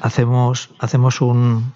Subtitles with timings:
[0.00, 1.72] hacemos, hacemos un,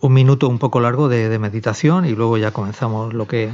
[0.00, 3.50] un minuto un poco largo de, de, meditación y luego ya comenzamos lo que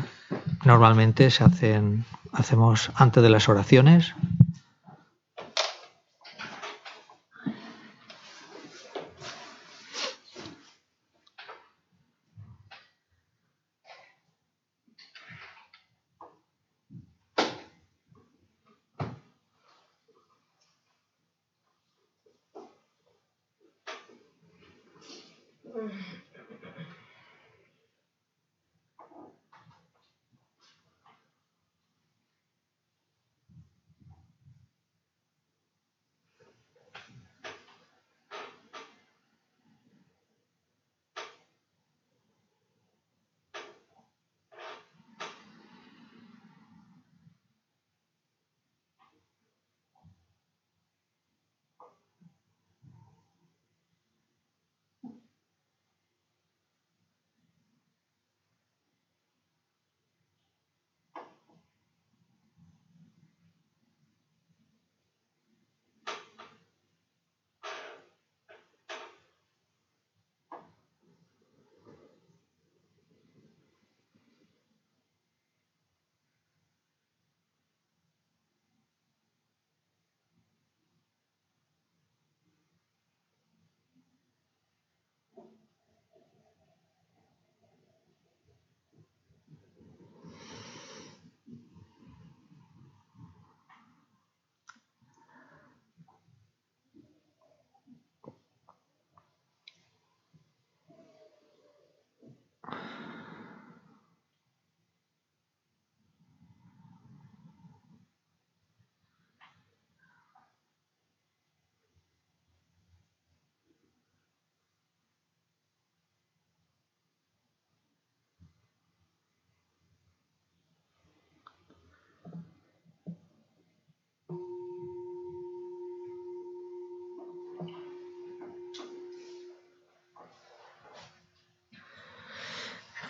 [0.65, 4.15] normalmente se hacen, hacemos antes de las oraciones.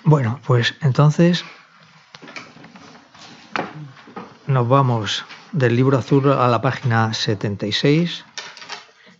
[0.06, 1.46] Bueno, pues entonces
[4.46, 8.22] nos vamos del libro azul a la página 76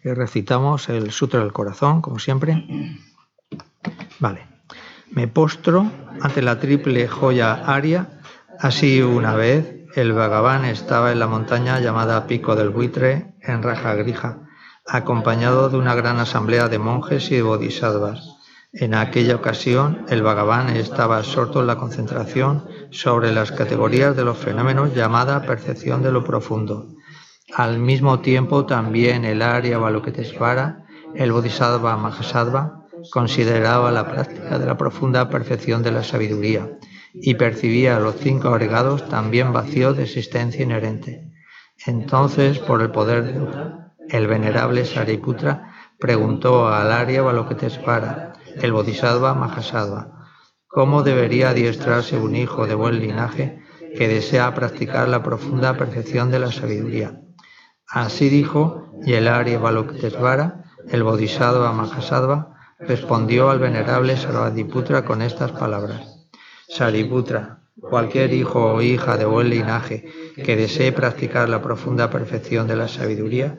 [0.05, 2.67] y recitamos el Sutra del Corazón, como siempre.
[4.19, 4.47] Vale.
[5.11, 5.91] Me postro
[6.21, 8.21] ante la triple joya aria.
[8.61, 13.95] Así una vez el Bhagavan estaba en la montaña llamada Pico del Buitre, en Raja
[13.95, 14.41] Grija,
[14.87, 18.34] acompañado de una gran asamblea de monjes y bodhisattvas
[18.77, 24.37] en aquella ocasión, el Bhagavan estaba absorto en la concentración sobre las categorías de los
[24.37, 26.89] fenómenos llamada percepción de lo profundo.
[27.55, 34.77] Al mismo tiempo, también el Arya Balokitesvara, el Bodhisattva Mahasattva, consideraba la práctica de la
[34.77, 36.79] profunda percepción de la sabiduría
[37.13, 41.31] y percibía a los cinco agregados también vacíos de existencia inherente.
[41.87, 50.29] Entonces, por el poder de el venerable Sariputra preguntó al Arya Balokitesvara el Bodhisattva Mahasattva.
[50.67, 53.61] ¿Cómo debería adiestrarse un hijo de buen linaje
[53.97, 57.21] que desea practicar la profunda perfección de la sabiduría?
[57.87, 66.29] Así dijo Yelari Balokitesvara, el Bodhisattva Mahasattva, respondió al venerable Sarvadiputra con estas palabras.
[66.69, 70.07] Sariputra, cualquier hijo o hija de buen linaje
[70.45, 73.59] que desee practicar la profunda perfección de la sabiduría,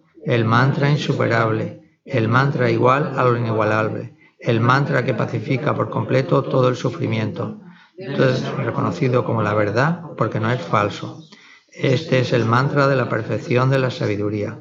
[0.25, 6.43] el mantra insuperable, el mantra igual a lo inigualable, el mantra que pacifica por completo
[6.43, 7.59] todo el sufrimiento.
[7.97, 11.23] Entonces, reconocido como la verdad porque no es falso.
[11.71, 14.59] Este es el mantra de la perfección de la sabiduría.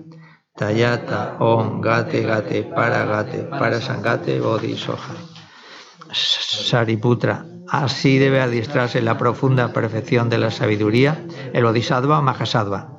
[0.57, 5.15] Tayata, Om, Gate, Gate, Para, Gate, Para, Sangate, Bodhi, Soja.
[6.13, 7.47] Sariputra.
[7.69, 12.99] Así debe adiestrarse la profunda perfección de la sabiduría el Bodhisattva Mahasattva.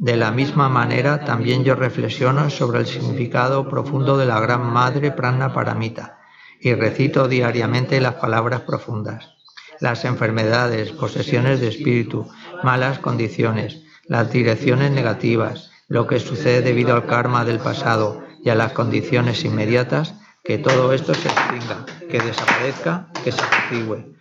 [0.00, 5.12] De la misma manera, también yo reflexiono sobre el significado profundo de la Gran Madre
[5.12, 6.20] Prana Paramita
[6.58, 9.34] y recito diariamente las palabras profundas.
[9.78, 12.26] Las enfermedades, posesiones de espíritu,
[12.62, 18.54] malas condiciones, las direcciones negativas, lo que sucede debido al karma del pasado y a
[18.54, 24.16] las condiciones inmediatas, que todo esto se extinga, que desaparezca, que se apacigüe.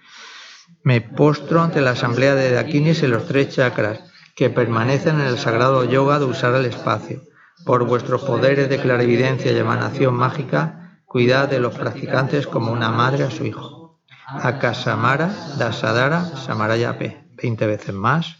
[0.84, 4.09] Me postro ante la asamblea de Dakinis y los tres chakras
[4.40, 7.24] que permanecen en el sagrado yoga de usar el espacio.
[7.66, 13.26] Por vuestros poderes de clarividencia y emanación mágica, cuidad de los practicantes como una madre
[13.26, 14.00] a su hijo.
[14.28, 17.28] Akasamara, Dasadara, Samarayape.
[17.36, 18.38] Veinte veces más,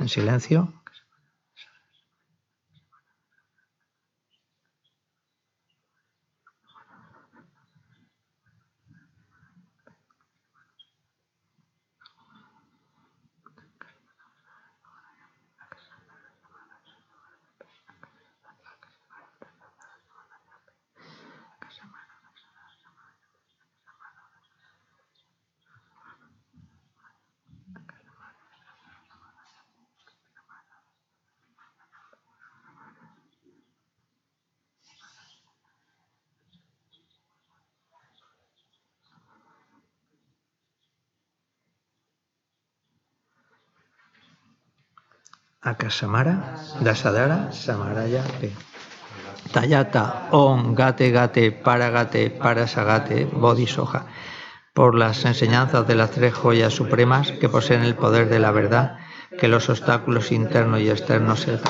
[0.00, 0.79] en silencio.
[45.62, 48.50] Akasamara, Dasadara, Samaraya P.
[49.52, 54.06] Tayata, Om, Gate, Gate, Paragate, Parasagate, Bodhisoja,
[54.72, 59.00] por las enseñanzas de las tres joyas supremas que poseen el poder de la verdad,
[59.38, 61.60] que los obstáculos internos y externos se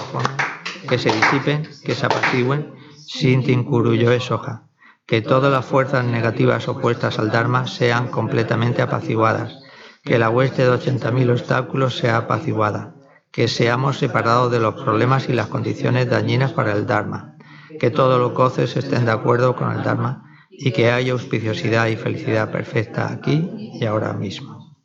[0.88, 4.68] que se disipen, que se apacigüen, Sintin Kuruyo es soja,
[5.04, 9.58] que todas las fuerzas negativas opuestas al Dharma sean completamente apaciguadas,
[10.04, 12.99] que la hueste de 80.000 obstáculos sea apaciguada
[13.30, 17.36] que seamos separados de los problemas y las condiciones dañinas para el Dharma,
[17.78, 21.96] que todos los goces estén de acuerdo con el Dharma y que haya auspiciosidad y
[21.96, 24.76] felicidad perfecta aquí y ahora mismo.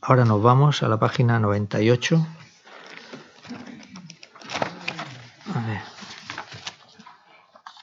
[0.00, 2.26] Ahora nos vamos a la página 98.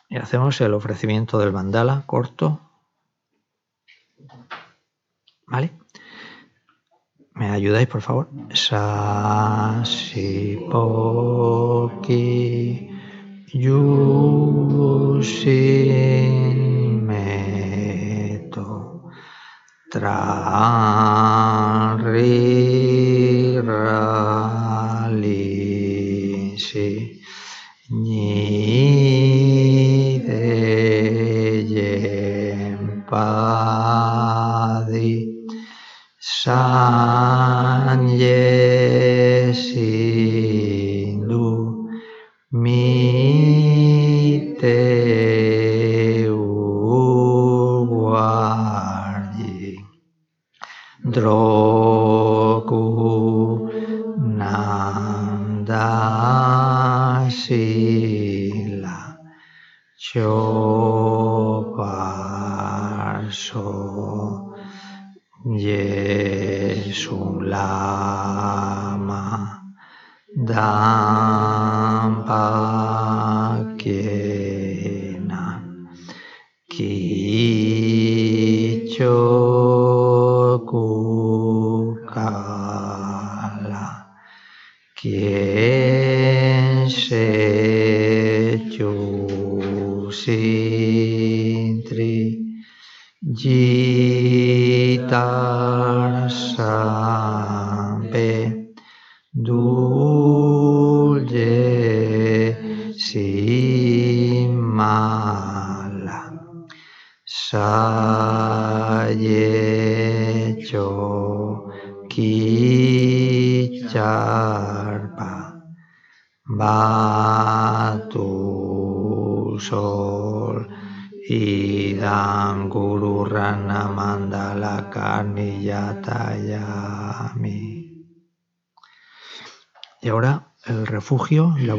[0.10, 2.62] Y hacemos el ofrecimiento del mandala corto.
[5.46, 5.74] ¿Vale?
[7.38, 8.25] ¿Me ayudáis, por favor?
[8.53, 12.89] Sa, si, po, ki,
[13.53, 14.98] yu,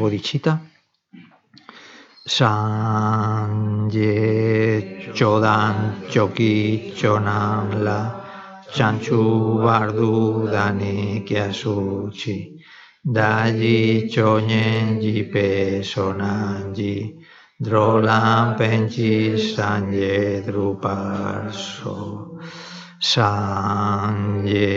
[0.09, 0.59] bodichita
[2.25, 3.53] Sanje
[5.13, 7.99] chodan choki chonan la
[8.73, 12.57] chanchu bardu dani kyasuchi
[13.05, 16.95] daji chonyen ji pe sonanji
[17.61, 21.97] drolam penchi sanje druparso
[22.99, 24.69] sanje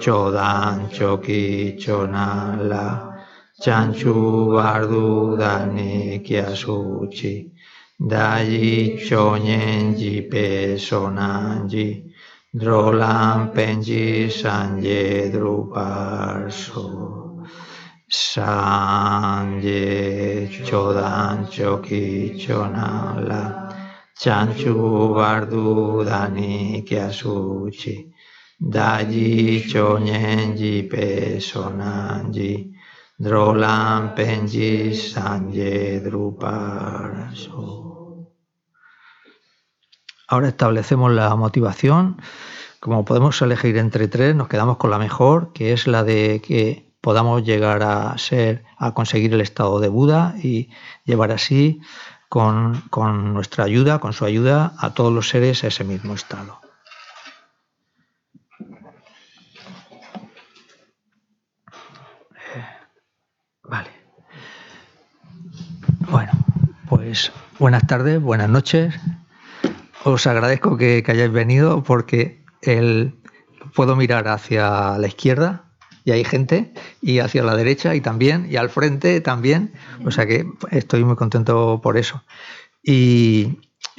[0.00, 3.13] chodan choki chonan la
[3.64, 7.50] Cianciu bardu dane chiasuci,
[7.96, 12.12] dagli chonyenji pe sonanji,
[12.50, 16.84] drolam penji sanje druparso.
[18.06, 19.80] Sanje
[20.62, 23.72] chodan choki chonala,
[24.12, 28.12] Cianciu bardu dani chiasuci,
[28.58, 32.73] dagli chonyenji pe sonanji,
[33.16, 37.84] Drolam Penji Sanje Druparso.
[40.26, 42.20] Ahora establecemos la motivación.
[42.80, 46.92] Como podemos elegir entre tres, nos quedamos con la mejor, que es la de que
[47.00, 50.70] podamos llegar a ser, a conseguir el estado de Buda y
[51.04, 51.80] llevar así
[52.28, 56.63] con, con nuestra ayuda, con su ayuda, a todos los seres a ese mismo estado.
[66.14, 66.30] Bueno,
[66.88, 68.94] pues buenas tardes, buenas noches.
[70.04, 73.16] Os agradezco que, hayáis venido porque el,
[73.74, 75.64] puedo mirar hacia la izquierda
[76.04, 79.72] y hay gente y hacia la derecha y también y al frente también.
[80.06, 82.22] O sea que estoy muy contento por eso.
[82.80, 83.58] Y,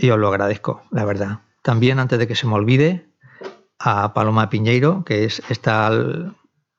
[0.09, 1.39] os lo agradezco, la verdad.
[1.63, 3.09] También antes de que se me olvide,
[3.77, 6.33] a Paloma Piñeiro, que es, está, al,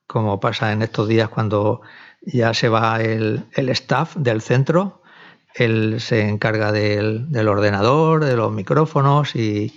[0.06, 1.82] como pasa en estos días cuando
[2.22, 5.02] ya se va el, el staff del centro,
[5.56, 9.72] él se encarga del, ordenador, de los micrófonos y,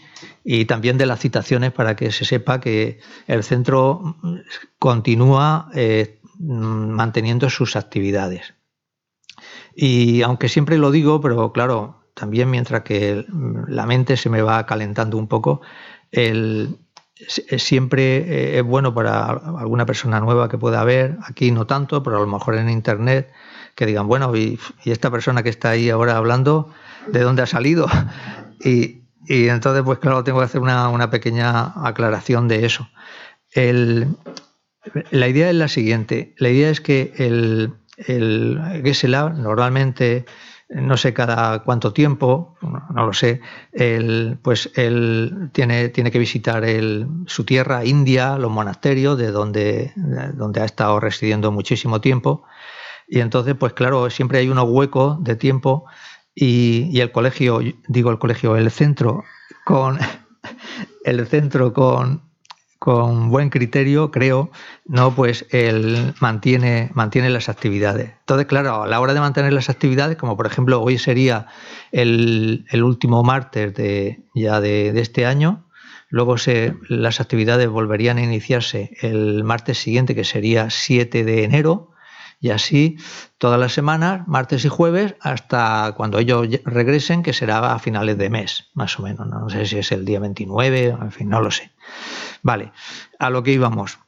[0.68, 4.18] también de las citaciones para que se sepa que el centro
[4.78, 8.54] continúa eh, manteniendo sus actividades.
[9.76, 13.26] Y aunque siempre lo digo, pero claro, también mientras que
[13.68, 15.62] la mente se me va calentando un poco,
[16.12, 16.78] el,
[17.58, 22.22] siempre es bueno para alguna persona nueva que pueda ver, aquí no tanto, pero a
[22.22, 23.32] lo mejor en internet,
[23.80, 26.70] que digan, bueno, y, esta persona que está ahí ahora hablando,
[27.08, 27.88] ¿de dónde ha salido?
[28.62, 32.90] Y, y entonces, pues claro, tengo que hacer una, una pequeña aclaración de eso.
[33.54, 34.18] El,
[35.12, 38.60] la idea es la siguiente, la idea es que el, el
[39.38, 40.26] normalmente,
[40.68, 43.40] no sé cada cuánto tiempo, no lo sé,
[43.72, 46.66] él, pues él tiene, tiene que visitar
[47.28, 49.94] su tierra, India, los monasterios, de donde,
[50.34, 52.44] donde ha estado residiendo muchísimo tiempo.
[53.10, 55.86] Y entonces, pues claro, siempre hay unos huecos de tiempo
[56.36, 59.24] y, y el colegio, digo el colegio, el centro
[59.66, 59.98] con
[61.04, 62.22] el centro con,
[62.80, 64.52] con buen criterio, creo,
[64.86, 68.14] no, pues él mantiene, mantiene las actividades.
[68.22, 71.48] Entonces, claro, a la hora de mantener las actividades, como por ejemplo hoy sería
[71.92, 75.66] el, último martes de, ya de, este año,
[76.10, 81.89] luego se, las actividades volverían a iniciarse el martes siguiente, que sería 7 de enero,
[82.40, 82.98] y así
[83.38, 88.30] todas las semanas, martes y jueves, hasta cuando ellos regresen, que será a finales de
[88.30, 89.28] mes, más o menos.
[89.28, 91.72] No sé si es el día 29, en fin, no lo sé.
[92.42, 92.72] Vale,
[93.20, 94.00] a lo que íbamos.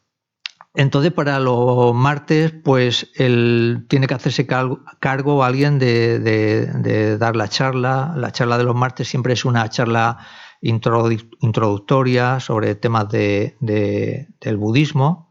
[0.73, 8.13] Entonces, para los martes, pues él tiene que hacerse cargo, alguien de, dar la charla.
[8.15, 10.19] La charla de los martes siempre es una charla
[10.61, 15.30] introductoria sobre temas de, del budismo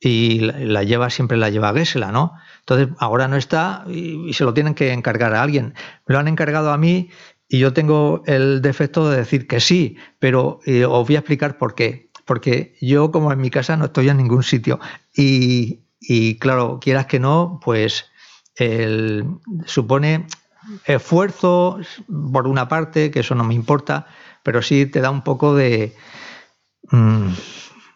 [0.00, 2.34] y la, lleva siempre la lleva Gesela, ¿no?
[2.60, 5.74] Entonces, ahora no está y, y, se lo tienen que encargar a alguien.
[6.06, 7.10] Me lo han encargado a mí
[7.48, 11.58] y yo tengo el defecto de decir que sí, pero eh, os voy a explicar
[11.58, 12.10] por qué.
[12.24, 14.80] Porque yo, como en mi casa, no estoy en ningún sitio.
[15.14, 18.06] Y, claro, quieras que no, pues
[19.66, 20.26] supone
[20.86, 21.78] esfuerzo
[22.32, 24.06] por una parte, que eso no me importa,
[24.42, 25.94] pero sí te da un poco de...
[26.90, 27.28] Mm,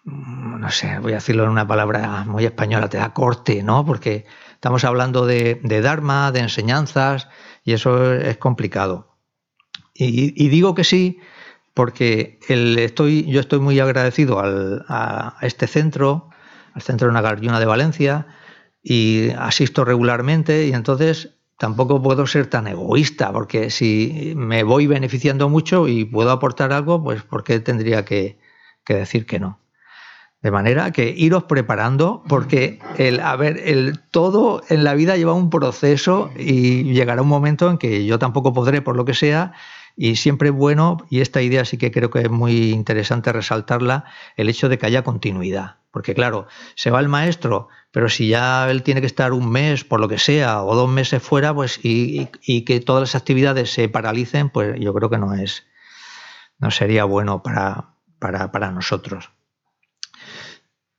[0.04, 3.84] no sé, voy a decirlo en una palabra muy española, te da corte, ¿no?
[3.84, 7.28] Porque estamos hablando de, Dharma, de enseñanzas,
[7.64, 9.16] y eso es complicado.
[9.94, 11.20] Y, digo que sí
[11.74, 16.30] porque estoy, yo estoy muy agradecido a este centro,
[16.74, 18.26] al Centro de Nagarjuna de Valencia,
[18.82, 25.48] y asisto regularmente y entonces tampoco puedo ser tan egoísta, porque si me voy beneficiando
[25.48, 28.38] mucho y puedo aportar algo, pues ¿por qué tendría que,
[28.86, 29.59] decir que no?
[30.42, 35.34] De manera que iros preparando, porque el, a ver, el todo en la vida lleva
[35.34, 39.52] un proceso y llegará un momento en que yo tampoco podré, por lo que sea,
[39.96, 44.04] y siempre es bueno, y esta idea sí que creo que es muy interesante resaltarla,
[44.36, 45.76] el hecho de que haya continuidad.
[45.90, 49.84] Porque claro, se va el maestro, pero si ya él tiene que estar un mes,
[49.84, 52.28] por lo que sea, o dos meses fuera, pues y,
[52.64, 55.66] que todas las actividades se paralicen, pues yo creo que no es,
[56.58, 59.30] no sería bueno para, para, para nosotros.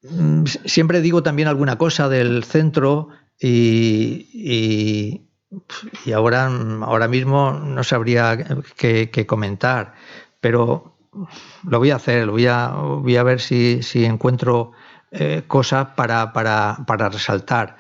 [0.04, 3.10] Mm, siempre digo también alguna cosa del centro
[3.40, 5.28] y,
[6.06, 6.48] y ahora,
[6.82, 8.38] ahora mismo no sabría
[8.78, 9.94] qué, comentar,
[10.40, 10.98] pero
[11.68, 14.72] lo voy a hacer, voy a, voy a ver si, encuentro
[15.12, 17.78] eh, cosas para, para, resaltar.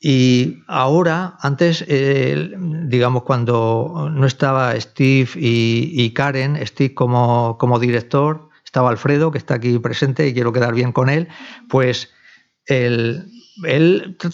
[0.00, 8.90] Y ahora, antes, digamos, cuando no estaba Steve y, Karen, Steve como, como, director, estaba
[8.90, 11.28] Alfredo, que está aquí presente y quiero quedar bien con él,
[11.68, 12.12] pues
[12.66, 13.30] él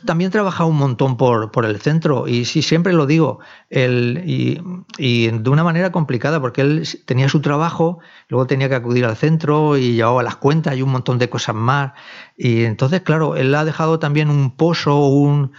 [0.06, 5.28] también trabaja un montón por, por, el centro y sí, siempre lo digo, él, y,
[5.28, 7.98] de una manera complicada porque él tenía su trabajo,
[8.28, 11.54] luego tenía que acudir al centro y llevaba las cuentas y un montón de cosas
[11.54, 11.92] más.
[12.34, 15.52] Y entonces, claro, él ha dejado también un pozo, un,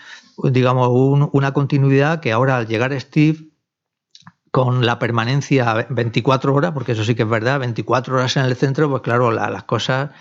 [0.44, 0.90] digamos,
[1.32, 3.51] una continuidad que ahora al llegar Steve
[4.52, 8.56] con la permanencia 24 horas, porque eso sí que es verdad, 24 horas en el
[8.56, 10.12] centro, pues claro, las cosas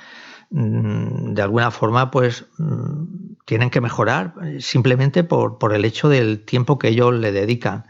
[0.50, 6.44] Mm, de alguna forma pues mm, tienen que mejorar simplemente por, por, el hecho del
[6.44, 7.86] tiempo que ellos le dedican.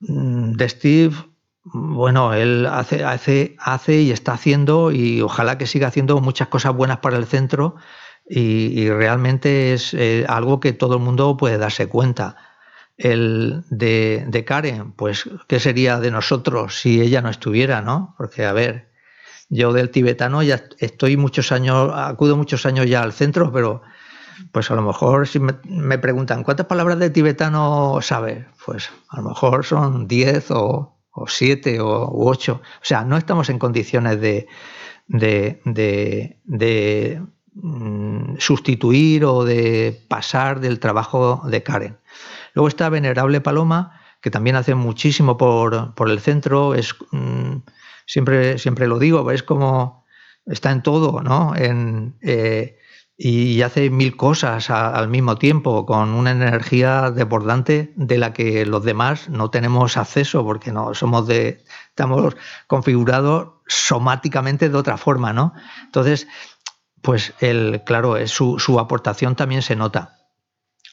[0.00, 1.16] Mm, de Steve,
[1.64, 6.74] bueno, él hace, hace, hace y está haciendo y ojalá que siga haciendo muchas cosas
[6.74, 7.76] buenas para el centro
[8.28, 12.36] y, realmente es eh, algo que todo el mundo puede darse cuenta.
[13.02, 18.14] El de, de Karen, pues, ¿qué sería de nosotros si ella no estuviera, no?
[18.18, 18.90] Porque, a ver,
[19.48, 23.82] yo del tibetano ya estoy muchos años, acudo muchos años ya al centro, pero
[24.52, 29.30] pues a lo mejor si me, preguntan cuántas palabras de tibetano sabes, pues a lo
[29.30, 32.60] mejor son 10 o, 7 o 8.
[32.62, 34.46] O sea, no estamos en condiciones de,
[35.08, 35.60] de,
[37.54, 41.96] mm, sustituir o de pasar del trabajo de Karen.
[42.54, 46.94] Luego está Venerable Paloma, que también hace muchísimo por, el centro, es...
[47.10, 47.58] Mm,
[48.06, 50.04] siempre, siempre lo digo, es como
[50.46, 51.54] está en todo, ¿no?
[51.54, 52.76] En, eh,
[53.16, 58.82] y hace mil cosas al mismo tiempo, con una energía desbordante de la que los
[58.82, 62.34] demás no tenemos acceso, porque no somos de, estamos
[62.66, 65.52] configurados somáticamente de otra forma, ¿no?
[65.84, 66.28] Entonces,
[67.02, 70.16] pues el, claro, su, su aportación también se nota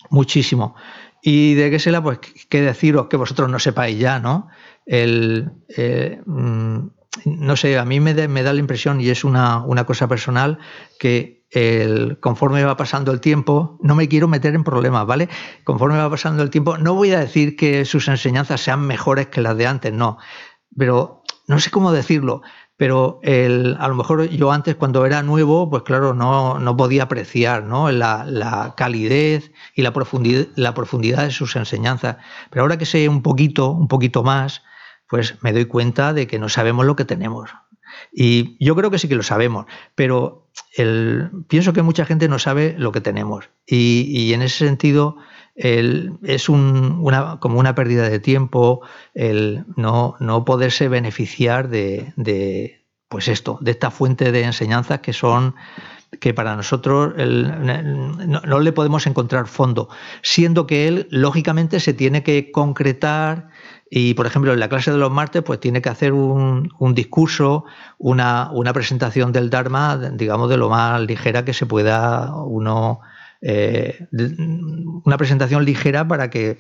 [0.10, 0.76] muchísimo.
[1.22, 4.48] Y de Gesela, pues, qué deciros que vosotros no sepáis ya, ¿no?
[4.86, 6.78] El, eh, mm,
[7.26, 10.60] no sé, a mí me, me, da la impresión, y es una, una cosa personal,
[11.00, 15.30] que el, conforme va pasando el tiempo, no me quiero meter en problemas, ¿vale?
[15.64, 19.42] Conforme va pasando el tiempo, no voy a decir que sus enseñanzas sean mejores que
[19.42, 20.18] las de antes, no,
[20.78, 22.42] pero no sé cómo decirlo,
[22.78, 27.04] pero el, a lo mejor yo antes cuando era nuevo, pues claro, no, no podía
[27.04, 27.92] apreciar ¿no?
[27.92, 32.18] La, la, calidez y la profundidad, la profundidad de sus enseñanzas.
[32.52, 34.62] Pero ahora que sé un poquito, un poquito más,
[35.10, 37.50] pues me doy cuenta de que no sabemos lo que tenemos.
[38.14, 42.38] Y yo creo que sí que lo sabemos, pero el, pienso que mucha gente no
[42.38, 43.50] sabe lo que tenemos.
[43.66, 45.18] Y, y en ese sentido,
[45.58, 48.82] es un, una, como una pérdida de tiempo
[49.16, 55.56] el no, no poderse beneficiar de, pues esto, de esta fuente de enseñanzas que son
[56.22, 59.90] que para nosotros no, le podemos encontrar fondo,
[60.22, 63.50] siendo que él lógicamente se tiene que concretar
[63.90, 66.96] y, por ejemplo, en la clase de los martes, pues tiene que hacer un, un
[66.96, 67.66] discurso,
[67.98, 73.02] una, una, presentación del Dharma, digamos, de lo más ligera que se pueda uno
[73.42, 76.58] eh, una presentación ligera para que,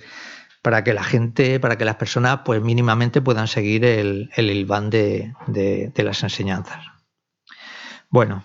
[0.62, 5.34] para que la gente, para que las personas pues mínimamente puedan seguir el, el de,
[5.48, 6.86] de, de, las enseñanzas.
[8.10, 8.44] Bueno,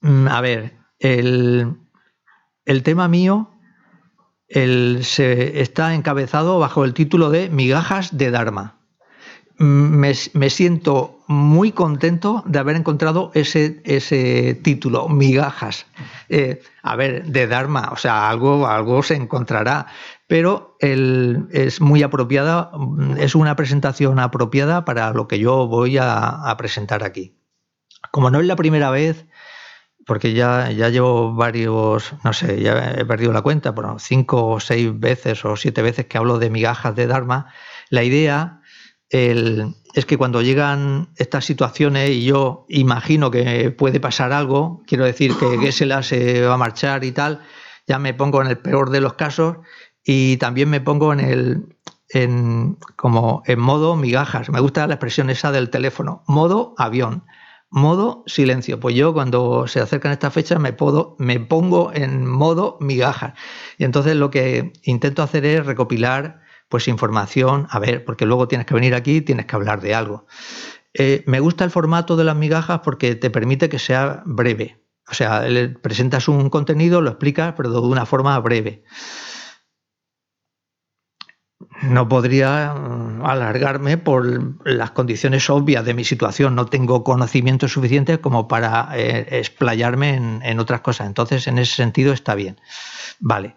[0.00, 1.76] mm, a ver, el,
[2.64, 3.50] el tema mío
[4.48, 8.84] el, se, está encabezado bajo el título de Migajas de Dharma
[9.58, 15.86] me, me, siento muy contento de haber encontrado ese, ese título, Migajas.
[16.28, 19.86] Eh, a ver, de Dharma, o sea, algo, algo se encontrará,
[20.26, 22.70] pero es muy apropiada,
[23.18, 27.38] es una presentación apropiada para lo que yo voy a, a presentar aquí.
[28.10, 29.26] Como no es la primera vez,
[30.06, 34.60] porque ya, ya llevo varios, no sé, ya he perdido la cuenta, pero cinco o
[34.60, 37.46] seis veces o siete veces que hablo de migajas de Dharma,
[37.88, 38.60] la idea
[39.14, 45.04] el, es que cuando llegan estas situaciones y yo imagino que puede pasar algo, quiero
[45.04, 47.40] decir que Gesela se va a marchar y tal,
[47.86, 49.58] ya me pongo en el peor de los casos
[50.04, 51.76] y también me pongo en el
[52.08, 54.50] en, como en modo migajas.
[54.50, 57.24] Me gusta la expresión esa del teléfono, modo avión,
[57.70, 58.80] modo silencio.
[58.80, 63.34] Pues yo cuando se acercan estas fechas me, puedo, me pongo en modo migajas.
[63.78, 66.43] Y entonces lo que intento hacer es recopilar
[66.74, 70.26] pues información, a ver, porque luego tienes que venir aquí tienes que hablar de algo.
[70.92, 74.82] Eh, me gusta el formato de las migajas porque te permite que sea breve.
[75.08, 78.82] O sea, le presentas un contenido, lo explicas, pero de una forma breve.
[81.82, 86.56] No podría mm, alargarme por las condiciones obvias de mi situación.
[86.56, 91.06] No tengo conocimiento suficiente como para eh, explayarme en otras cosas.
[91.06, 92.60] Entonces, en ese sentido está bien.
[93.20, 93.54] Vale.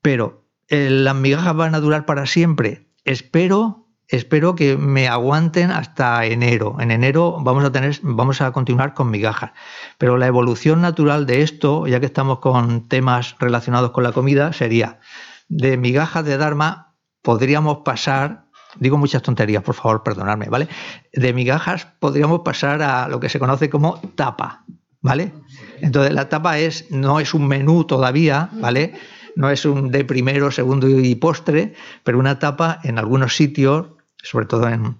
[0.00, 2.88] Pero eh, las migajas van a durar para siempre.
[3.04, 6.76] Espero, espero que me aguanten hasta enero.
[6.80, 9.52] En enero vamos a tener, vamos a continuar con migajas.
[9.98, 14.52] Pero la evolución natural de esto, ya que estamos con temas relacionados con la comida,
[14.52, 15.00] sería
[15.48, 18.44] de migajas de Dharma podríamos pasar
[18.78, 20.68] digo muchas tonterías, por favor, perdonadme, ¿vale?
[21.12, 24.64] De migajas podríamos pasar a lo que se conoce como tapa,
[25.00, 25.32] ¿vale?
[25.80, 28.94] Entonces la tapa es no es un menú todavía, ¿vale?
[29.36, 33.88] No es un de primero, segundo y postre, pero una tapa en algunos sitios,
[34.22, 34.96] sobre todo en,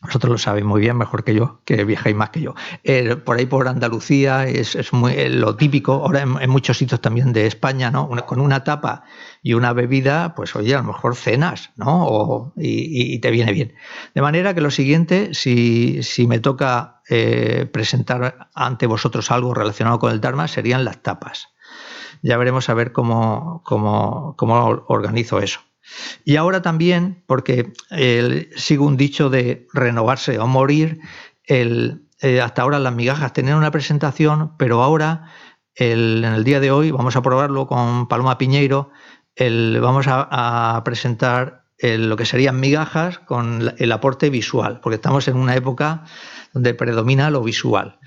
[0.00, 2.54] vosotros lo sabéis muy bien, mejor que yo, que viajáis más que yo.
[3.24, 7.46] Por ahí por Andalucía es, muy, eh, lo típico, ahora en, muchos sitios también de
[7.46, 8.08] España, ¿no?
[8.26, 9.02] Con una tapa
[9.42, 12.06] y una bebida, pues oye, a lo mejor cenas, ¿no?
[12.06, 13.74] O, y, te viene bien.
[14.14, 19.98] De manera que lo siguiente, si, si me toca eh, presentar ante vosotros algo relacionado
[19.98, 21.48] con el Dharma, serían las tapas
[22.22, 25.60] ya veremos a ver cómo, cómo, cómo organizo eso.
[26.24, 31.00] Y ahora también, porque el, sigo un dicho de renovarse o morir,
[31.44, 35.30] el, eh, hasta ahora las migajas tenían una presentación, pero ahora,
[35.74, 38.90] el, en el día de hoy, vamos a probarlo con Paloma Piñeiro,
[39.34, 45.28] el, vamos a, a presentar lo que serían migajas con el aporte visual, porque estamos
[45.28, 46.04] en una época
[46.52, 48.00] donde predomina lo visual.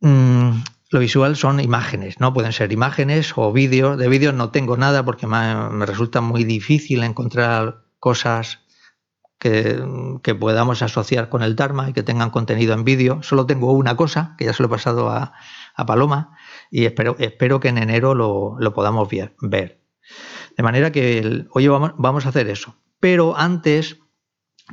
[0.00, 2.34] Mm, lo visual son imágenes, ¿no?
[2.34, 3.96] Pueden ser imágenes o vídeos.
[3.96, 8.58] De vídeos no tengo nada porque me, me resulta muy difícil encontrar cosas
[9.38, 9.80] que,
[10.22, 13.22] que, podamos asociar con el Dharma y que tengan contenido en vídeo.
[13.22, 15.32] Solo tengo una cosa, que ya se lo he pasado a,
[15.76, 16.36] a Paloma,
[16.70, 19.08] y espero, espero que en enero lo, lo podamos
[19.40, 19.80] ver.
[20.56, 22.76] De manera que el, hoy vamos, vamos a hacer eso.
[22.98, 23.98] Pero antes,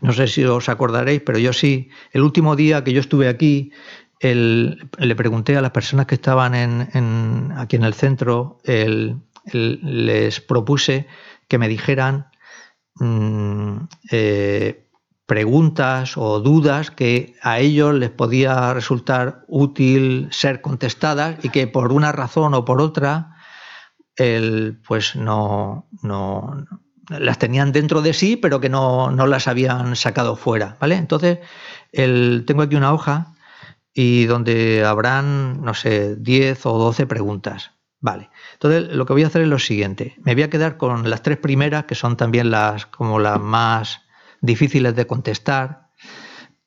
[0.02, 3.72] no sé si os acordaréis, pero yo sí, el último día que yo estuve aquí,
[4.20, 8.60] le pregunté a las personas que estaban en, aquí en el centro
[9.52, 11.08] les propuse
[11.48, 12.28] que me dijeran
[12.96, 13.78] mm,
[14.12, 14.90] eh,
[15.26, 21.92] preguntas o dudas que a ellos les podía resultar útil ser contestadas y que por
[21.92, 23.34] una razón o por otra
[24.88, 26.66] pues no, no,
[27.10, 30.96] las tenían dentro de sí, pero que no, las habían sacado fuera, ¿vale?
[30.96, 31.40] Entonces,
[31.92, 33.36] tengo aquí una hoja
[34.00, 37.72] y donde habrán, no sé, 10 o 12 preguntas.
[38.00, 38.30] Vale.
[38.54, 40.16] Entonces, lo que voy a hacer es lo siguiente.
[40.24, 44.02] Me voy a quedar con las tres primeras, que son también las como las más
[44.40, 45.88] difíciles de contestar,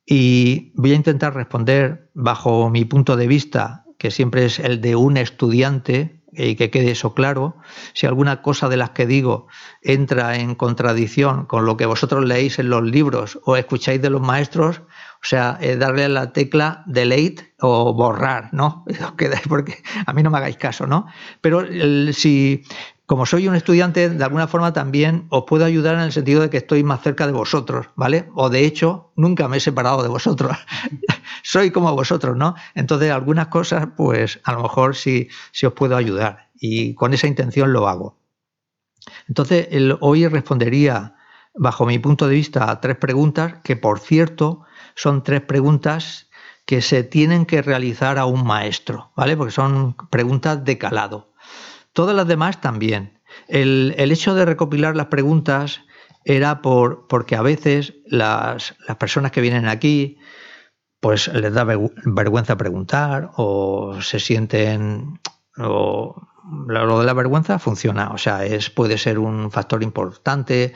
[0.05, 4.97] y voy a intentar responder bajo mi punto de vista, que siempre es el de
[4.97, 7.59] un estudiante, y que quede eso claro,
[7.93, 9.47] si alguna cosa de las que digo
[9.83, 14.21] entra en contradicción con lo que vosotros leéis en los libros o escucháis de los
[14.21, 14.83] maestros,
[15.23, 18.85] o sea, eh, darle a la tecla delete o borrar, ¿no?
[19.49, 21.07] Porque a mí no me hagáis caso, ¿no?
[21.43, 21.67] Pero
[22.13, 22.65] si,
[23.05, 26.49] como soy un estudiante, de alguna forma también os puedo ayudar en el sentido de
[26.49, 28.31] que estoy más cerca de vosotros, ¿vale?
[28.35, 30.57] O de hecho, nunca me he separado de vosotros.
[31.43, 32.55] soy como vosotros, ¿no?
[32.75, 35.29] Entonces, algunas cosas, pues a lo mejor sí,
[35.67, 36.51] os puedo ayudar.
[36.59, 38.17] Y con esa intención lo hago.
[39.29, 39.69] Entonces,
[40.01, 41.17] hoy respondería,
[41.55, 44.63] bajo mi punto de vista, a tres preguntas, que por cierto,
[45.01, 46.29] son tres preguntas
[46.67, 49.35] que se tienen que realizar a un maestro, ¿vale?
[49.35, 51.33] Porque son preguntas de calado.
[51.95, 53.19] Todas las demás también.
[53.49, 55.81] El, hecho de recopilar las preguntas
[56.27, 60.19] era por, porque a veces las, personas que vienen aquí
[61.01, 65.19] pues les da vergüenza preguntar o se sienten
[65.57, 66.29] o
[66.67, 70.75] lo de la vergüenza funciona, o sea, es puede ser un factor importante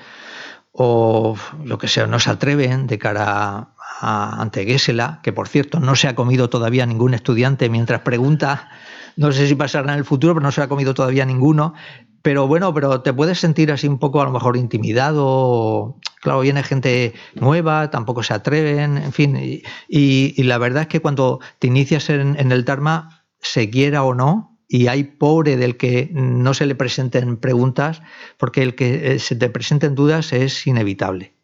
[0.72, 5.96] o lo que sea, no se atreven de cara ante Gesela, que por cierto no
[5.96, 8.68] se ha comido todavía ningún estudiante mientras pregunta
[9.16, 11.74] no sé si pasará en el futuro, pero no se ha comido todavía ninguno.
[12.22, 15.98] Pero bueno, pero te puedes sentir así un poco a lo mejor intimidado.
[16.20, 19.62] Claro, viene gente nueva, tampoco se atreven, en fin.
[19.88, 24.14] Y, la verdad es que cuando te inicias en, en el Dharma, se quiera o
[24.14, 28.00] no, y hay pobre del que no se le presenten preguntas,
[28.38, 31.34] porque el que eh, se te presenten dudas es inevitable.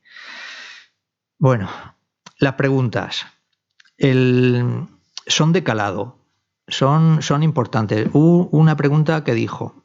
[1.39, 1.69] Bueno,
[2.41, 3.27] las preguntas
[3.99, 4.87] el,
[5.27, 6.21] son de calado
[6.67, 8.09] son, son importantes.
[8.13, 9.85] Hubo una pregunta que dijo,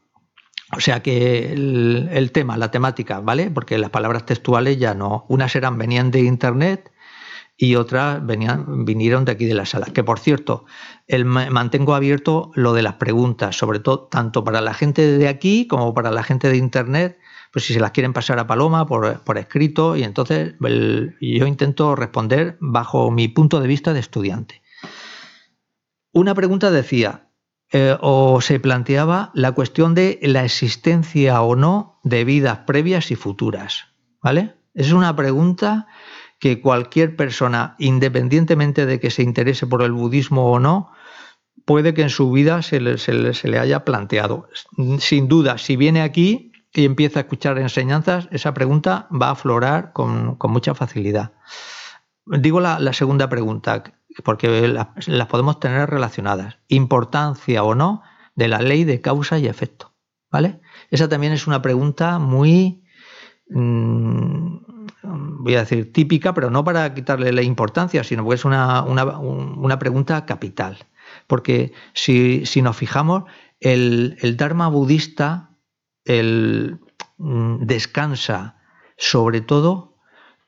[0.75, 3.51] o sea que el, tema, la temática, ¿vale?
[3.51, 5.25] Porque las palabras textuales ya no.
[5.27, 6.91] Unas eran, venían de internet
[7.57, 9.87] y otras venían, vinieron de aquí de la sala.
[9.87, 10.65] Que por cierto,
[11.07, 15.67] el, mantengo abierto lo de las preguntas, sobre todo tanto para la gente de aquí
[15.67, 17.19] como para la gente de internet.
[17.55, 22.57] Pues si se las quieren pasar a Paloma por, escrito, y entonces yo intento responder
[22.59, 24.61] bajo mi punto de vista de estudiante.
[26.11, 27.29] Una pregunta decía,
[27.71, 33.15] eh, o se planteaba la cuestión de la existencia o no de vidas previas y
[33.15, 33.85] futuras.
[34.21, 34.55] ¿Vale?
[34.73, 35.87] Es una pregunta
[36.39, 40.91] que cualquier persona, independientemente de que se interese por el budismo o no,
[41.63, 44.49] puede que en su vida se le, haya planteado.
[44.99, 49.93] Sin duda, si viene aquí y empieza a escuchar enseñanzas, esa pregunta va a aflorar
[49.93, 51.33] con, mucha facilidad.
[52.25, 53.83] Digo la segunda pregunta,
[54.23, 56.57] porque las, podemos tener relacionadas.
[56.67, 58.01] Importancia o no
[58.35, 59.93] de la ley de causa y efecto.
[60.31, 60.59] ¿Vale?
[60.89, 62.83] Esa también es una pregunta muy,
[63.49, 64.57] mm,
[65.03, 69.79] voy a decir, típica, pero no para quitarle la importancia, sino porque es una, una,
[69.79, 70.79] pregunta capital.
[71.27, 73.23] Porque si, nos fijamos,
[73.61, 75.51] el, el Dharma budista
[76.05, 76.79] el,
[77.17, 78.57] mm, descansa
[78.97, 79.95] sobre todo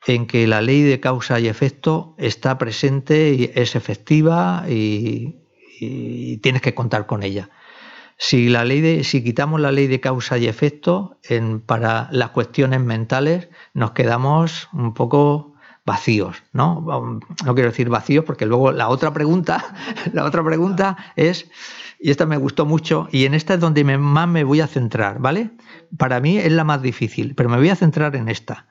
[0.06, 5.44] en que la ley de causa y efecto está presente y es efectiva y,
[6.42, 7.50] tienes que contar con ella.
[8.16, 12.30] Si, la ley de, si quitamos la ley de causa y efecto en, para las
[12.30, 15.54] cuestiones mentales, nos quedamos un poco
[15.88, 17.20] vacíos, ¿no?
[17.44, 19.64] No quiero decir vacíos porque luego la otra pregunta,
[20.12, 21.48] la otra pregunta es,
[21.98, 25.18] y esta me gustó mucho, y en esta es donde más me voy a centrar,
[25.18, 25.50] ¿vale?
[25.96, 28.66] Para mí es la más difícil, pero me voy a centrar en esta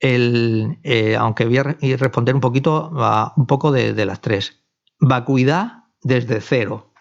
[0.00, 1.62] el, eh, aunque voy a
[1.96, 2.92] responder un poquito
[3.36, 4.62] un poco de, las tres.
[5.00, 6.92] Vacuidad desde cero.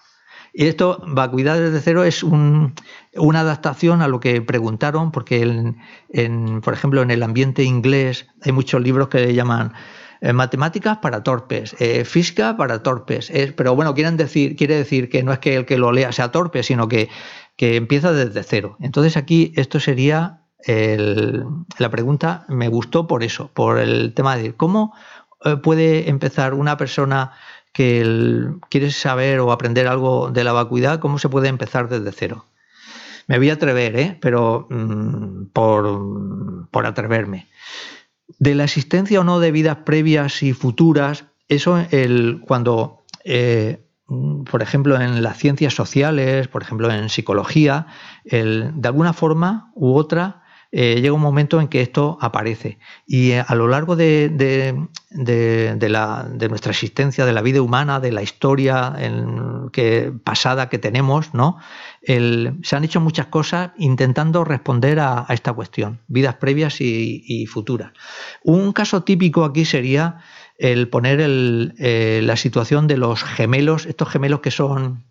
[0.53, 5.41] Y esto, vacuidad desde cero, es una adaptación a lo que preguntaron, porque
[6.09, 9.73] en, por ejemplo en el ambiente inglés hay muchos libros que le llaman
[10.23, 13.31] eh, matemáticas para torpes, eh, física para torpes.
[13.55, 16.31] pero bueno, quieren decir, quiere decir que no es que el que lo lea sea
[16.31, 17.09] torpe, sino que,
[17.57, 18.77] que empieza desde cero.
[18.79, 24.93] Entonces aquí esto sería la pregunta me gustó por eso, por el tema de cómo
[25.43, 27.33] eh, puede empezar una persona
[27.73, 32.45] que quiere saber o aprender algo de la vacuidad, cómo se puede empezar desde cero.
[33.27, 34.17] me voy a atrever, ¿eh?
[34.21, 37.47] pero mm, por, por, atreverme.
[38.39, 43.85] De la existencia o no de vidas previas y futuras, eso el, cuando, eh,
[44.49, 47.87] por ejemplo, en las ciencias sociales, por ejemplo, en psicología,
[48.25, 50.42] el, de alguna forma u otra,
[50.75, 52.79] eh, llega un momento en que esto aparece.
[53.05, 54.73] Y eh, a lo largo de,
[56.49, 58.95] nuestra existencia, de la vida humana, de la historia
[59.71, 61.59] que, pasada que tenemos, ¿no?
[62.01, 67.91] se han hecho muchas cosas intentando responder a, esta cuestión, vidas previas y, futuras.
[68.43, 70.17] Un caso típico aquí sería
[70.57, 75.03] el poner eh, la situación de los gemelos, estos gemelos que son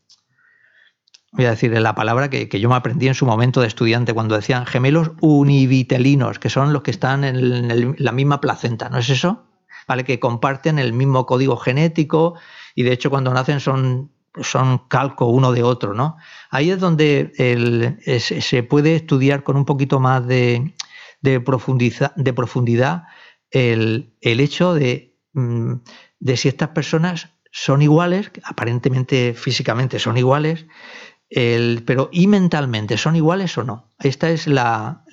[1.33, 4.37] voy a decir la palabra que, yo me aprendí en su momento de estudiante cuando
[4.37, 9.45] decían gemelos univitelinos, que son los que están en, la misma placenta, ¿no es eso?
[9.89, 10.05] ¿Vale?
[10.05, 12.35] Que comparten el mismo código genético
[12.75, 16.17] y de hecho cuando nacen son, son calco uno de otro, ¿no?
[16.51, 17.33] Ahí es donde
[18.21, 20.75] se puede estudiar con un poquito más de,
[21.23, 21.43] de,
[22.17, 23.05] de profundidad
[23.51, 25.75] el, hecho de, mm,
[26.21, 30.67] de si estas personas son iguales, aparentemente físicamente son iguales,
[31.87, 33.91] pero ¿y mentalmente son iguales o no?
[34.01, 35.05] Esta es la,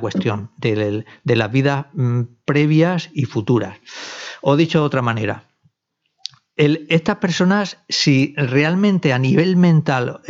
[0.00, 3.78] cuestión de, las vidas mm, previas y futuras.
[4.40, 5.44] O dicho de otra manera,
[6.56, 10.22] estas personas, si realmente a nivel mental,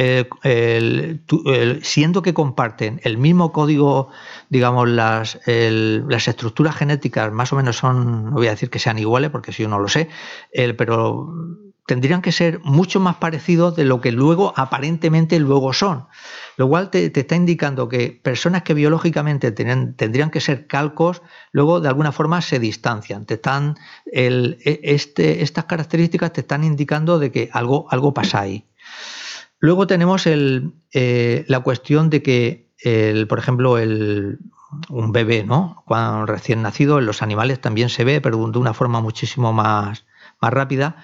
[1.82, 4.10] siendo que comparten el mismo código,
[4.48, 8.98] digamos, las, las, estructuras genéticas más o menos son, no voy a decir que sean
[8.98, 10.08] iguales, porque si yo no lo sé,
[10.76, 11.32] pero
[11.86, 16.06] tendrían que ser mucho más parecidos de lo que luego aparentemente luego son.
[16.56, 21.22] Lo cual te, está indicando que personas que biológicamente tendrían que ser calcos,
[21.52, 23.24] luego de alguna forma se distancian.
[23.24, 23.76] Te están,
[24.12, 28.64] e, este, estas características te están indicando de que algo, algo pasa ahí.
[29.60, 34.38] Luego tenemos el, eh, la cuestión de que, el, por ejemplo, el,
[34.88, 35.84] un bebé, ¿no?
[35.86, 40.04] Cuando recién nacido, en los animales también se ve, pero de una forma muchísimo más,
[40.40, 40.96] más rápida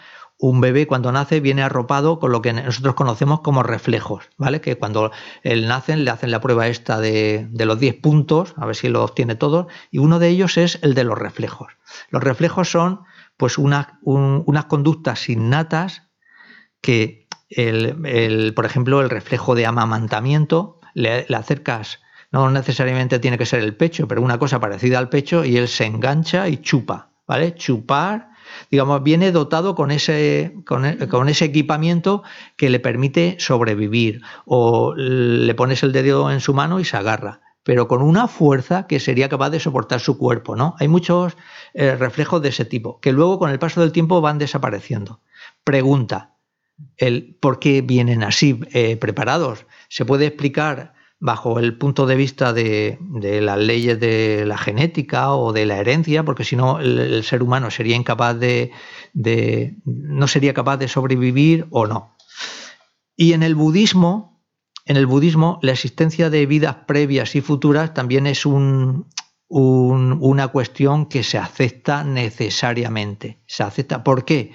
[0.43, 4.61] un bebé cuando nace viene arropado con lo que nosotros conocemos como reflejos, ¿vale?
[4.61, 5.13] Que cuando
[5.45, 9.05] él nacen le hacen la prueba esta de, los 10 puntos, a ver si lo
[9.05, 11.69] obtiene todos, y uno de ellos es el de los reflejos.
[12.11, 13.03] Los reflejos son
[13.37, 13.87] pues unas
[14.67, 16.09] conductas innatas
[16.81, 22.01] que, el, por ejemplo, el reflejo de amamantamiento, le, le acercas
[22.33, 25.69] no necesariamente tiene que ser el pecho, pero una cosa parecida al pecho y él
[25.69, 27.55] se engancha y chupa, ¿vale?
[27.55, 28.32] Chupar
[28.71, 32.23] digamos, viene dotado con ese, con, ese equipamiento
[32.57, 34.23] que le permite sobrevivir.
[34.45, 38.89] O le pones el dedo en su mano y se agarra pero con una fuerza
[38.89, 40.75] que sería capaz de soportar su cuerpo, ¿no?
[40.81, 41.37] Hay muchos
[41.75, 45.21] eh, reflejos de ese tipo, que luego con el paso del tiempo van desapareciendo.
[45.63, 46.35] Pregunta,
[46.97, 49.67] el por qué vienen así eh, preparados.
[49.89, 52.99] ¿Se puede explicar bajo el punto de vista de,
[53.41, 57.71] las leyes de la genética o de la herencia, porque si no el, ser humano
[57.71, 58.73] sería incapaz de,
[59.85, 62.17] no sería capaz de sobrevivir o no.
[63.15, 64.43] Y en el budismo,
[64.85, 71.23] en el budismo, la existencia de vidas previas y futuras también es una cuestión que
[71.23, 73.45] se acepta necesariamente.
[73.47, 74.03] Se acepta.
[74.03, 74.51] ¿Por qué?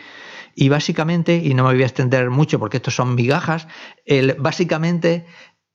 [0.53, 3.70] Y básicamente, y no me voy a extender mucho porque estos son migajas,
[4.05, 5.26] el, básicamente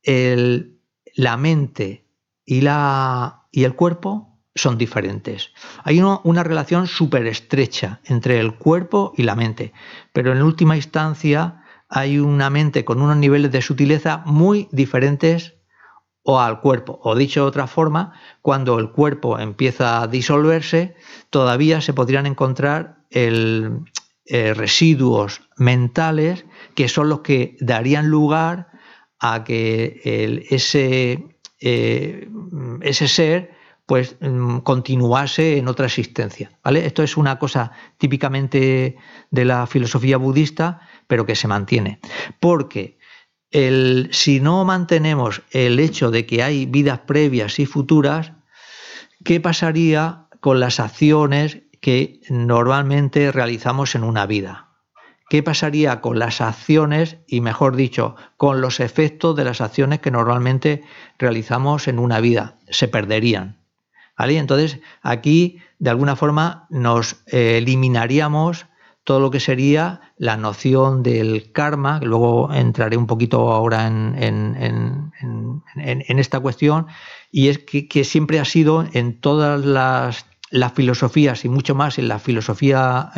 [0.03, 0.72] el,
[1.15, 2.07] la mente
[2.45, 5.51] y, la, y el cuerpo son diferentes.
[5.83, 9.73] Hay una relación súper estrecha entre el cuerpo y la mente,
[10.13, 15.55] pero en última instancia hay una mente con unos niveles de sutileza muy diferentes
[16.23, 17.01] o al cuerpo.
[17.03, 20.95] O dicho de otra forma, cuando el cuerpo empieza a disolverse,
[21.31, 23.85] todavía se podrían encontrar el,
[24.25, 26.47] eh, residuos mentales
[26.77, 28.69] que son los que darían lugar
[29.23, 30.01] a que
[30.51, 31.25] ese,
[31.61, 32.29] eh,
[32.83, 33.53] ese ser
[33.87, 36.51] pues mm, continuase en otra existencia.
[36.65, 36.85] ¿vale?
[36.87, 38.97] Esto es una cosa típicamente
[39.31, 42.01] de la filosofía budista, pero que se mantiene.
[42.41, 42.99] Porque
[43.53, 48.33] el, si no mantenemos el hecho de que hay vidas previas y futuras,
[49.25, 54.72] ¿qué pasaría con las acciones que normalmente realizamos en una vida?
[55.33, 60.11] ¿Qué pasaría con las acciones y, mejor dicho, con los efectos de las acciones que
[60.11, 60.83] normalmente
[61.19, 62.59] realizamos en una vida?
[62.69, 63.57] Se perderían.
[64.19, 64.37] ¿Vale?
[64.37, 68.67] Entonces, aquí, de alguna forma, nos eliminaríamos
[69.05, 75.13] todo lo que sería la noción del karma, que luego entraré un poquito ahora en,
[76.09, 76.89] esta cuestión,
[77.31, 82.09] y es que, siempre ha sido en todas las las filosofías y mucho más en
[82.09, 83.11] la filosofía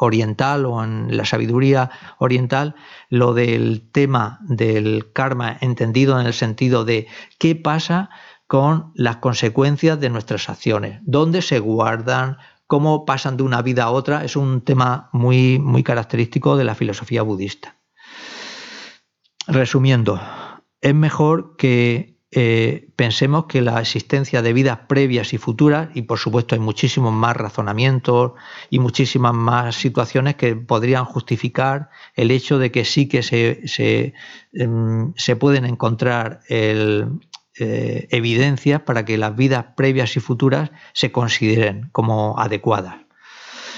[0.00, 2.74] oriental o en la sabiduría oriental,
[3.10, 7.08] lo del tema del karma entendido en el sentido de
[7.38, 8.08] qué pasa
[8.46, 13.90] con las consecuencias de nuestras acciones, dónde se guardan, cómo pasan de una vida a
[13.90, 17.76] otra, es un tema muy, muy característico de la filosofía budista.
[19.46, 20.18] Resumiendo,
[20.80, 26.18] es mejor que eh, pensemos que la existencia de vidas previas y futuras, y por
[26.18, 28.32] supuesto hay muchísimos más razonamientos
[28.70, 34.14] y muchísimas más situaciones que podrían justificar el hecho de que sí que se, se,
[34.54, 37.04] em, pueden encontrar eh,
[38.10, 42.96] evidencias para que las vidas previas y futuras se consideren como adecuadas.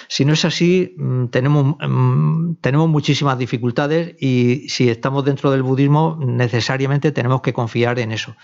[0.09, 5.62] Si no es así, mm, tenemos, mm, tenemos muchísimas dificultades y si estamos dentro del
[5.62, 8.36] budismo, necesariamente tenemos que confiar en eso.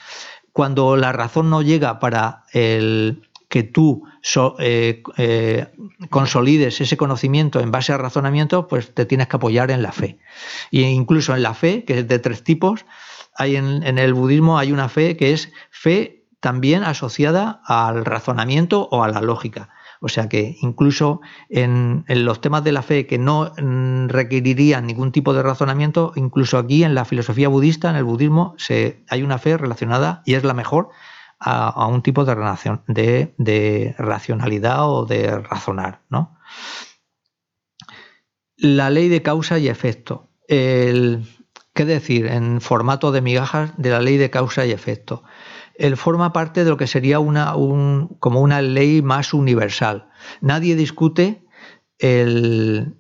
[0.53, 4.05] Cuando la razón no llega para el, que tú
[4.61, 5.67] eh, eh,
[6.09, 10.19] consolides ese conocimiento en base a razonamiento, pues te tienes que apoyar en la fe.
[10.71, 12.87] E incluso en la fe, que es de tres tipos,
[13.37, 19.03] hay en el budismo hay una fe que es fe también asociada al razonamiento o
[19.03, 19.71] a la lógica.
[20.01, 21.21] O sea que incluso
[21.51, 26.57] en, los temas de la fe que no mm, requerirían ningún tipo de razonamiento, incluso
[26.57, 28.57] aquí en la filosofía budista, en el budismo,
[29.09, 30.89] hay una fe relacionada y es la mejor
[31.39, 36.03] a, un tipo de, de, racionalidad o de razonar.
[36.09, 36.37] ¿no?
[38.57, 40.29] La ley de causa y efecto.
[40.49, 45.23] ¿Qué decir en formato de migajas de la ley de causa y efecto?
[45.81, 47.55] Él forma parte de lo que sería una,
[48.19, 50.09] como una ley más universal.
[50.43, 51.43] Nadie discute
[51.99, 52.97] el,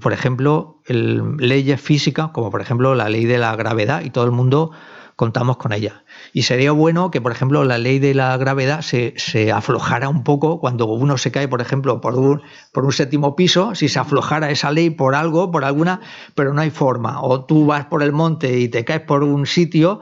[0.00, 4.24] por ejemplo, el, leyes físicas, como por ejemplo la ley de la gravedad, y todo
[4.24, 4.70] el mundo
[5.14, 6.04] contamos con ella.
[6.32, 10.60] Y sería bueno que, por ejemplo, la ley de la gravedad se, aflojara un poco
[10.60, 14.50] cuando uno se cae, por ejemplo, por un, por un séptimo piso, si se aflojara
[14.50, 16.00] esa ley por algo, por alguna,
[16.34, 17.22] pero no hay forma.
[17.22, 20.00] O tú vas por el monte y te caes por un sitio,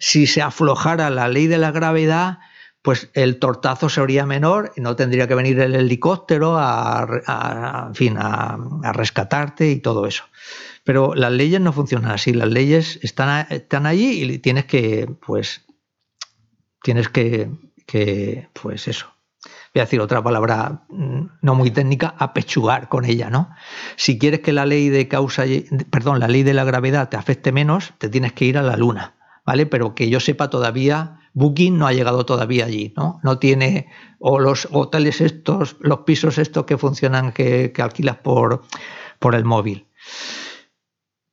[0.00, 2.38] si se aflojara la ley de la gravedad,
[2.82, 9.70] pues el tortazo sería menor no tendría que venir el helicóptero a, fin, a rescatarte
[9.70, 10.24] y todo eso.
[10.88, 15.66] Pero las leyes no funcionan así, las leyes están, están allí y tienes que, pues,
[16.82, 17.50] tienes que,
[18.52, 19.06] pues eso,
[19.74, 23.50] voy a decir otra palabra mm, no muy técnica, apechugar con ella, ¿no?
[23.96, 25.44] Si quieres que la ley de causa,
[25.90, 28.76] perdón, la ley de la gravedad te afecte menos, te tienes que ir a la
[28.76, 29.14] luna,
[29.44, 29.66] ¿vale?
[29.66, 33.20] Pero que yo sepa todavía, Booking no ha llegado todavía allí, ¿no?
[33.22, 38.62] No tiene, o los hoteles estos, los pisos estos que funcionan, que, que alquilas por,
[39.18, 39.86] por el móvil.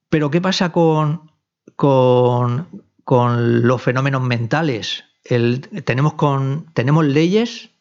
[0.10, 1.32] Pero ¿qué pasa con,
[1.76, 2.68] con,
[3.04, 5.04] los fenómenos mentales?
[5.26, 7.72] ¿Tenemos, con, ¿Tenemos leyes?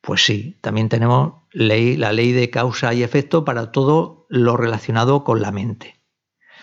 [0.00, 5.24] Pues sí, también tenemos ley, la ley de causa y efecto para todo lo relacionado
[5.24, 5.96] con la mente.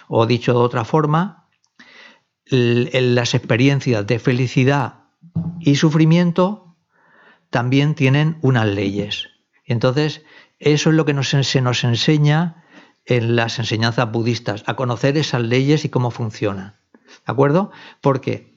[0.07, 1.49] O dicho de otra forma,
[2.45, 5.05] las experiencias de felicidad
[5.59, 6.77] y sufrimiento
[7.49, 9.29] también tienen unas leyes.
[9.65, 10.23] Entonces,
[10.59, 12.63] eso es lo que se nos enseña
[13.05, 16.75] en las enseñanzas budistas, a conocer esas leyes y cómo funcionan.
[16.93, 17.71] ¿De acuerdo?
[18.01, 18.52] Porque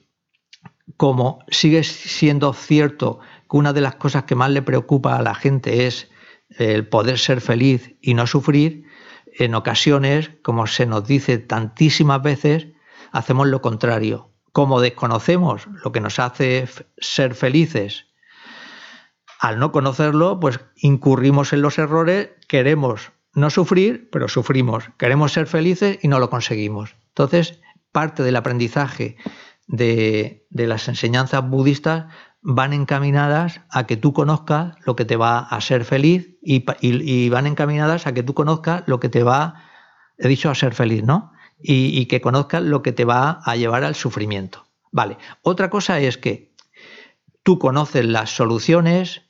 [0.95, 3.19] como sigue siendo cierto
[3.49, 6.09] que una de las cosas que más le preocupa a la gente es
[6.49, 8.85] el poder ser feliz y no sufrir,
[9.37, 12.67] en ocasiones, como se nos dice tantísimas veces,
[13.11, 14.31] hacemos lo contrario.
[14.51, 16.67] Como desconocemos lo que nos hace
[16.97, 18.07] ser felices,
[19.39, 24.89] al no conocerlo, pues incurrimos en los errores, queremos no sufrir, pero sufrimos.
[24.97, 26.95] Queremos ser felices y no lo conseguimos.
[27.09, 27.59] Entonces,
[27.91, 29.17] parte del aprendizaje
[29.67, 32.05] de, las enseñanzas budistas
[32.41, 37.47] van encaminadas a que tú conozcas lo que te va a ser feliz y, van
[37.47, 39.63] encaminadas a que tú conozcas lo que te va,
[40.17, 41.31] he dicho a ser feliz, ¿no?
[41.59, 44.67] Y, y que conozcas lo que te va a llevar al sufrimiento.
[44.91, 46.53] Vale, otra cosa es que
[47.43, 49.21] tú conoces las soluciones,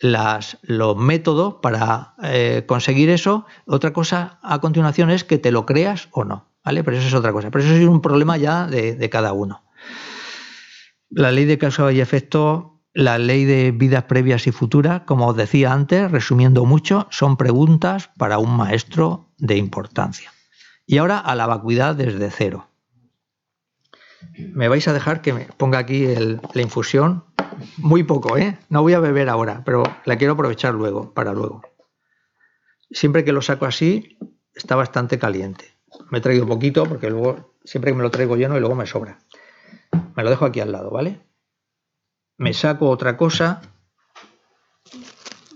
[0.00, 3.46] las, los métodos para eh, conseguir eso.
[3.66, 6.82] Otra cosa a continuación es que te lo creas o no, ¿vale?
[6.82, 7.50] Pero eso es otra cosa.
[7.50, 9.62] Pero eso es un problema ya de, cada uno.
[11.10, 15.36] La ley de causa y efecto, la ley de vidas previas y futuras, como os
[15.36, 20.32] decía antes, resumiendo mucho, son preguntas para un maestro de importancia.
[20.86, 22.68] Y ahora a la vacuidad desde cero.
[24.38, 27.24] Me vais a dejar que me ponga aquí la infusión
[27.76, 28.58] muy poco, ¿eh?
[28.68, 31.62] No voy a beber ahora, pero la quiero aprovechar luego, para luego.
[32.90, 34.16] Siempre que lo saco así,
[34.54, 35.64] está bastante caliente.
[36.10, 38.86] Me he traído poquito porque luego, siempre que me lo traigo lleno y luego me
[38.86, 39.18] sobra.
[40.16, 41.20] Me lo dejo aquí al lado, ¿vale?
[42.38, 43.60] Me saco otra cosa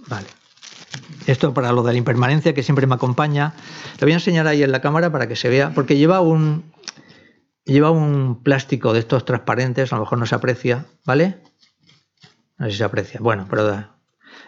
[0.06, 0.28] Vale.
[1.26, 3.54] Esto para lo de la impermanencia que siempre me acompaña.
[3.98, 6.72] Lo voy a enseñar ahí en la cámara para que se vea, porque lleva un,
[7.64, 11.42] lleva un plástico de estos transparentes, a lo mejor no se aprecia, ¿vale?
[12.58, 13.20] No sé si se aprecia.
[13.22, 13.88] Bueno, pero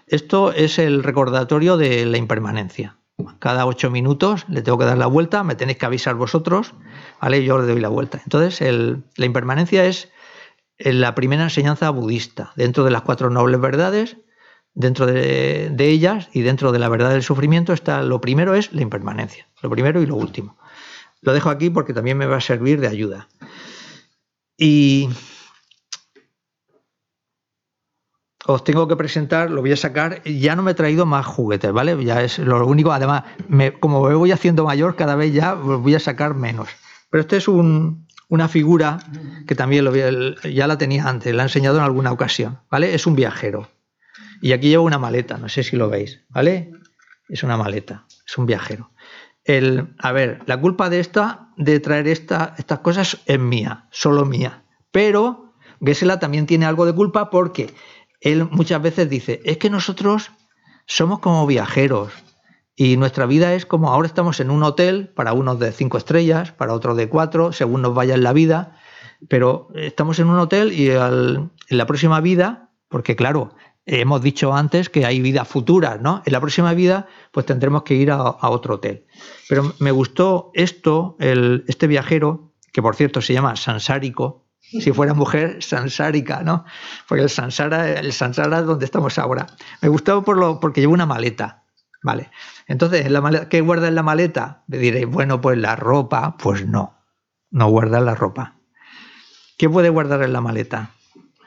[0.06, 2.98] esto es el recordatorio de la impermanencia.
[3.38, 6.74] Cada ocho minutos le tengo que dar la vuelta, me tenéis que avisar vosotros,
[7.20, 7.44] ¿vale?
[7.44, 8.20] Yo le doy la vuelta.
[8.22, 8.60] Entonces,
[9.16, 10.10] la impermanencia es
[10.78, 12.52] la primera enseñanza budista.
[12.56, 14.18] Dentro de las cuatro nobles verdades,
[14.76, 18.82] dentro de, ellas y dentro de la verdad del sufrimiento está lo primero es la
[18.82, 20.56] impermanencia, lo primero y lo último.
[21.22, 23.28] Lo dejo aquí porque también me va a servir de ayuda.
[24.58, 25.08] Y
[28.46, 31.72] os tengo que presentar, lo voy a sacar, ya no me he traído más juguetes,
[31.72, 32.02] ¿vale?
[32.04, 33.24] Ya es lo único, además,
[33.80, 36.68] como me voy haciendo mayor, cada vez ya voy a sacar menos.
[37.10, 38.98] Pero este es una figura
[39.46, 39.92] que también lo,
[40.44, 42.94] ya la tenía antes, la he enseñado en alguna ocasión, ¿vale?
[42.94, 43.68] Es un viajero.
[44.40, 46.72] Y aquí llevo una maleta, no sé si lo veis, ¿vale?
[47.28, 48.90] Es una maleta, es un viajero.
[49.44, 54.24] El, a ver, la culpa de esta, de traer esta, estas cosas es mía, solo
[54.24, 54.64] mía.
[54.90, 57.74] Pero Gesela también tiene algo de culpa porque
[58.26, 60.32] él muchas veces dice, es que nosotros
[60.86, 62.12] somos como viajeros
[62.74, 66.52] y nuestra vida es como ahora estamos en un hotel, para unos de cinco estrellas,
[66.52, 68.76] para otros de cuatro, según nos vaya en la vida,
[69.28, 73.54] pero estamos en un hotel y en la próxima vida, porque claro,
[73.86, 76.22] hemos dicho antes que hay vida futura, ¿no?
[76.26, 79.06] En la próxima vida, pues tendremos que ir a, otro hotel.
[79.48, 85.14] Pero me gustó esto, el, este viajero, que por cierto se llama Sansárico, si fuera
[85.14, 86.64] mujer, Sansárica, ¿no?
[87.08, 89.46] Porque el Sansara, el Sansara es donde estamos ahora.
[89.80, 91.62] Me gustó por lo, porque lleva una maleta,
[92.02, 92.30] ¿vale?
[92.66, 94.64] Entonces, la ¿qué guarda en la maleta?
[94.66, 96.98] Me diréis, bueno, pues la ropa, pues no,
[97.50, 98.56] no guarda la ropa.
[99.56, 100.90] ¿Qué puede guardar en la maleta?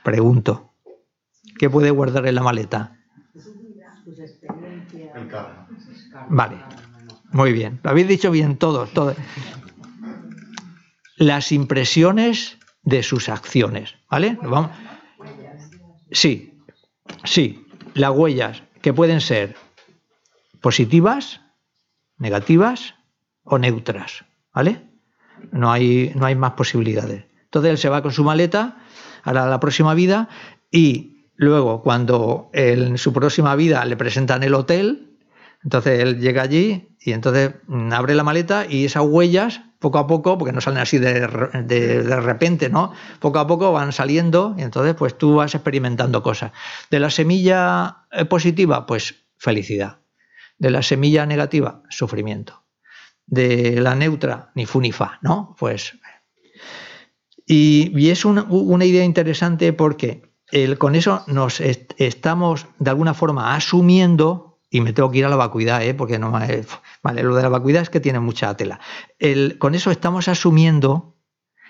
[0.04, 0.74] Pregunto.
[1.60, 2.98] ¿Qué puede guardar en la maleta?
[6.30, 6.58] Vale,
[7.32, 7.80] muy bien.
[7.84, 8.92] Lo habéis dicho bien todos.
[8.94, 9.16] todos.
[11.18, 12.59] Las impresiones
[12.90, 13.96] de sus acciones.
[14.10, 14.38] ¿Vale?
[16.12, 16.60] Sí,
[17.24, 17.66] sí.
[17.94, 19.56] Las huellas que pueden ser
[20.62, 21.42] positivas,
[22.18, 22.96] negativas
[23.44, 24.26] o neutras.
[24.54, 24.82] ¿Vale?
[25.52, 27.26] No hay, no hay más posibilidades.
[27.44, 28.78] Entonces él se va con su maleta
[29.24, 30.30] a la próxima vida
[30.72, 35.09] y Luego, cuando en su próxima vida le presentan el hotel,
[35.64, 40.08] entonces él llega allí y entonces mm, abre la maleta y esas huellas, poco a
[40.08, 42.94] poco, porque no salen así de, repente, ¿no?
[43.20, 46.52] Poco a poco van saliendo y entonces pues tú vas experimentando cosas.
[46.90, 50.00] De la semilla eh, positiva, pues felicidad.
[50.58, 52.66] De la semilla negativa, sufrimiento.
[53.26, 55.56] De la neutra, ni fu ni fa, ¿no?
[55.58, 55.98] Pues...
[57.52, 60.22] Y, es una idea interesante porque
[60.78, 65.36] con eso nos estamos de alguna forma asumiendo, y me tengo que ir a la
[65.36, 65.94] vacuidad, ¿eh?
[65.94, 68.80] porque no vale, lo de la vacuidad es que tiene mucha tela.
[69.58, 71.18] con eso estamos asumiendo,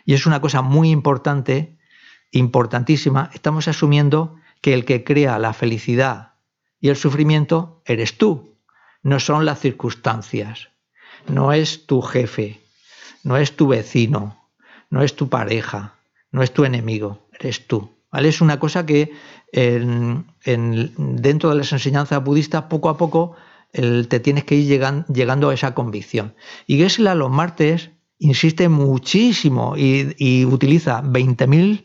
[0.05, 1.77] y es una cosa muy importante,
[2.31, 6.33] importantísima, estamos asumiendo que el que crea la felicidad
[6.81, 8.57] y el sufrimiento eres tú,
[9.01, 10.69] no son las circunstancias,
[11.27, 12.59] no es tu jefe,
[13.23, 14.49] no es tu vecino,
[14.89, 15.95] no es tu pareja,
[16.31, 17.98] no es tu enemigo, eres tú.
[18.11, 19.13] Es una cosa que
[19.51, 23.35] dentro de las enseñanzas budistas poco a poco
[23.71, 24.67] te tienes que ir
[25.07, 26.33] llegando a esa convicción.
[26.65, 31.83] Y Gesla los martes insiste muchísimo y, utiliza 20.000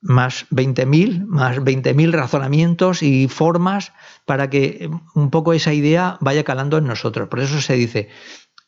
[0.00, 3.92] más 20.000 más 20.000 razonamientos y formas
[4.26, 7.28] para que un poco esa idea vaya calando en nosotros.
[7.28, 8.08] Por eso se dice,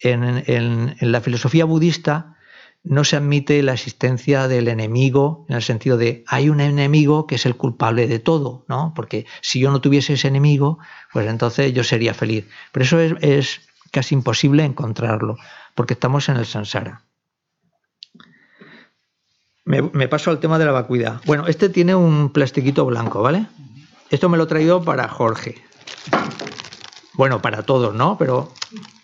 [0.01, 2.36] en la filosofía budista,
[2.83, 7.35] no se admite la existencia del enemigo en el sentido de hay un enemigo que
[7.35, 8.93] es el culpable de todo, ¿no?
[8.97, 10.78] Porque si yo no tuviese ese enemigo,
[11.12, 12.49] pues entonces yo sería feliz.
[12.72, 13.61] Pero eso es,
[13.91, 15.37] casi imposible encontrarlo,
[15.74, 17.03] porque estamos en el samsara.
[19.64, 21.20] Me, me, paso al tema de la vacuidad.
[21.26, 23.47] Bueno, este tiene un plastiquito blanco, ¿vale?
[24.09, 25.62] Esto me lo he traído para Jorge.
[27.21, 28.16] Bueno, para todos, ¿no?
[28.16, 28.51] Pero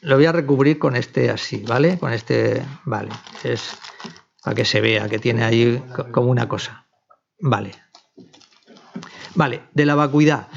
[0.00, 1.98] lo voy a recubrir con este así, ¿vale?
[1.98, 3.10] Con este, vale.
[3.44, 3.76] Es
[4.42, 6.86] para que se vea que tiene ahí como una cosa.
[7.38, 7.72] Vale.
[9.34, 10.48] Vale, de la vacuidad.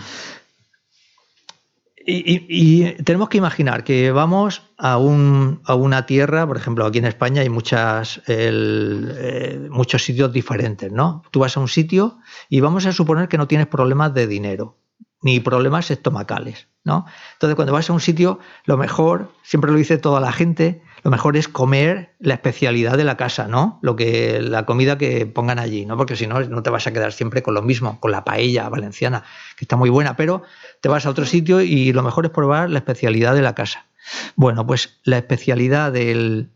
[2.06, 7.50] Y, tenemos que imaginar que vamos a, una tierra, por ejemplo, aquí en España hay
[7.50, 11.24] muchas, eh, muchos sitios diferentes, ¿no?
[11.30, 14.78] Tú vas a un sitio y vamos a suponer que no tienes problemas de dinero
[15.22, 16.69] ni problemas estomacales.
[16.84, 17.06] ¿No?
[17.34, 21.12] Entonces, cuando vas a un sitio, lo mejor, siempre lo dice toda la gente, lo
[21.12, 23.80] mejor es comer la especialidad de la casa, ¿no?
[23.82, 25.96] Lo que la comida que pongan allí, ¿no?
[25.98, 28.68] Porque si no no te vas a quedar siempre con lo mismo, con la paella
[28.70, 29.24] valenciana,
[29.58, 30.44] que está muy buena, pero
[30.82, 33.86] te vas a otro sitio y lo mejor es probar la especialidad de la casa.
[34.36, 36.50] Bueno, pues la especialidad de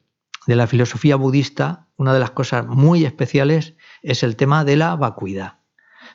[0.47, 5.59] la filosofía budista, una de las cosas muy especiales es el tema de la vacuidad.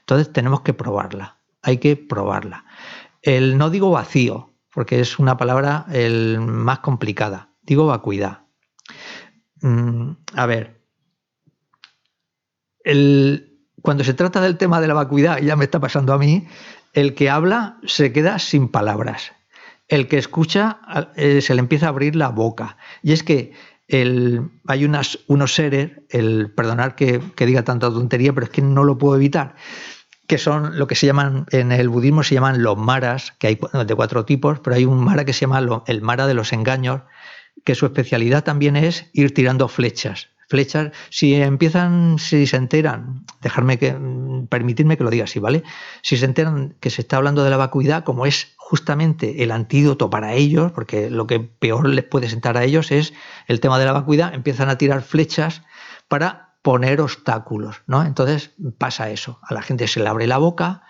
[0.01, 2.65] Entonces tenemos que probarla, hay que probarla.
[3.23, 8.47] El no digo vacío, porque es una palabra el más complicada digo vacuidad.
[9.61, 10.81] Mm, a ver,
[13.83, 16.49] cuando se trata del tema de la vacuidad, ya me está pasando a mí,
[16.95, 19.33] el que habla se queda sin palabras.
[19.87, 20.81] El que escucha
[21.17, 22.79] eh, se le empieza a abrir la boca.
[23.03, 23.53] Y es que
[23.91, 28.85] hay unas, unos seres, el perdonar que, que diga tanta tontería, pero es que no
[28.85, 29.57] lo puedo evitar
[30.29, 33.59] que son lo que se llaman, en el budismo se llaman los maras, que hay
[33.87, 37.01] de cuatro tipos, pero hay un mara que se llama el mara de los engaños,
[37.65, 40.29] que su especialidad también es ir tirando flechas.
[40.47, 43.97] Flechas, si empiezan, si se enteran, dejarme que,
[44.51, 45.63] permitirme que lo diga así, ¿vale?
[46.03, 50.11] Si se enteran que se está hablando de la vacuidad, como es justamente el antídoto
[50.11, 53.15] para ellos, porque lo que peor les puede sentar a ellos es
[53.47, 55.63] el tema de la vacuidad, empiezan a tirar flechas
[56.07, 58.05] para poner obstáculos, ¿no?
[58.05, 60.83] Entonces pasa eso, a la gente se le abre la boca,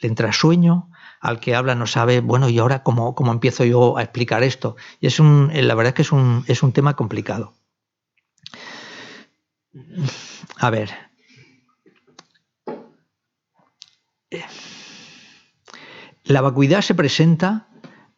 [0.00, 3.96] le entra sueño, al que habla no sabe, bueno, ¿y ahora cómo, cómo empiezo yo
[3.96, 4.76] a explicar esto?
[5.00, 7.54] Y es un, la verdad es que es un, es un tema complicado.
[10.58, 10.90] A ver.
[16.24, 17.68] La vacuidad se presenta,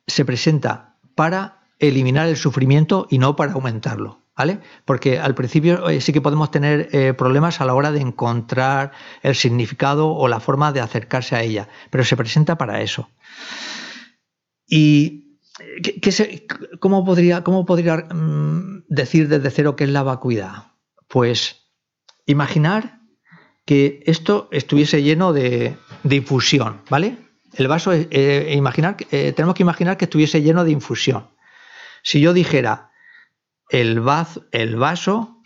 [0.07, 4.23] se presenta para eliminar el sufrimiento y no para aumentarlo.
[4.39, 4.61] ¿Vale?
[4.85, 8.93] Porque al principio eh, sí que podemos tener eh, problemas a la hora de encontrar
[9.21, 13.11] el significado o la forma de acercarse a ella, pero se presenta para eso.
[14.65, 15.41] ¿Y
[17.05, 20.69] podría, cómo podría mm, decir desde cero qué es la vacuidad?
[21.09, 21.73] Pues
[22.25, 23.01] imaginar
[23.67, 25.77] que esto estuviese lleno de,
[26.09, 27.19] infusión, ¿vale?
[27.55, 31.27] El vaso, eh, imaginar, tenemos que imaginar que estuviese lleno de infusión.
[32.05, 32.88] Si yo dijera,
[33.69, 35.43] el, vaso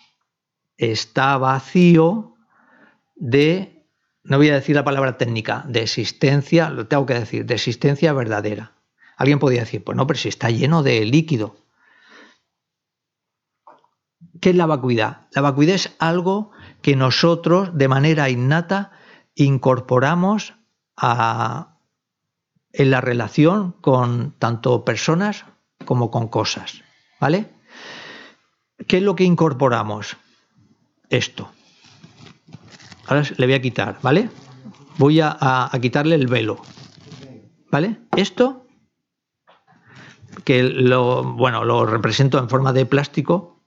[0.77, 2.35] está vacío
[3.15, 3.87] de,
[4.25, 8.13] no voy a decir la palabra técnica, de existencia, lo tengo que decir, de existencia
[8.13, 8.73] verdadera.
[9.17, 11.57] Alguien podría decir, pues no, pero si está lleno de líquido.
[14.41, 15.29] ¿Qué es la vacuidad?
[15.33, 16.51] La vacuidad es algo
[16.81, 18.93] que nosotros de manera innata
[19.35, 20.55] incorporamos
[21.01, 25.45] en la relación con tanto personas
[25.85, 26.83] como con cosas.
[27.21, 27.62] ¿Vale?
[28.87, 30.17] ¿Qué es lo que incorporamos?
[31.09, 31.51] Esto.
[33.07, 34.31] Ahora le voy a quitar, ¿vale?
[34.99, 36.61] Voy a, quitarle el velo.
[37.71, 37.99] ¿Vale?
[38.17, 38.67] Esto,
[40.45, 43.65] que lo, bueno, lo represento en forma de plástico,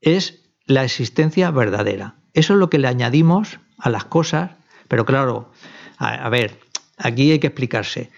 [0.00, 2.16] es la existencia verdadera.
[2.34, 4.52] Eso es lo que le añadimos a las cosas,
[4.88, 5.50] pero claro,
[5.98, 6.60] a, ver,
[6.98, 8.10] aquí hay que explicarse.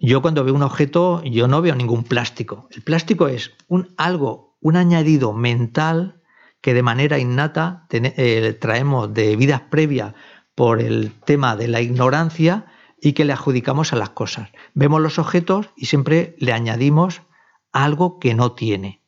[0.00, 2.68] Yo cuando veo un objeto, yo no veo ningún plástico.
[2.72, 6.22] El plástico es un algo un añadido mental
[6.62, 10.14] que de manera innata eh, traemos de vidas previas
[10.54, 12.64] por el tema de la ignorancia
[12.98, 14.48] y que le adjudicamos a las cosas.
[14.72, 17.20] Vemos los objetos y siempre le añadimos
[17.72, 19.02] algo que no tiene.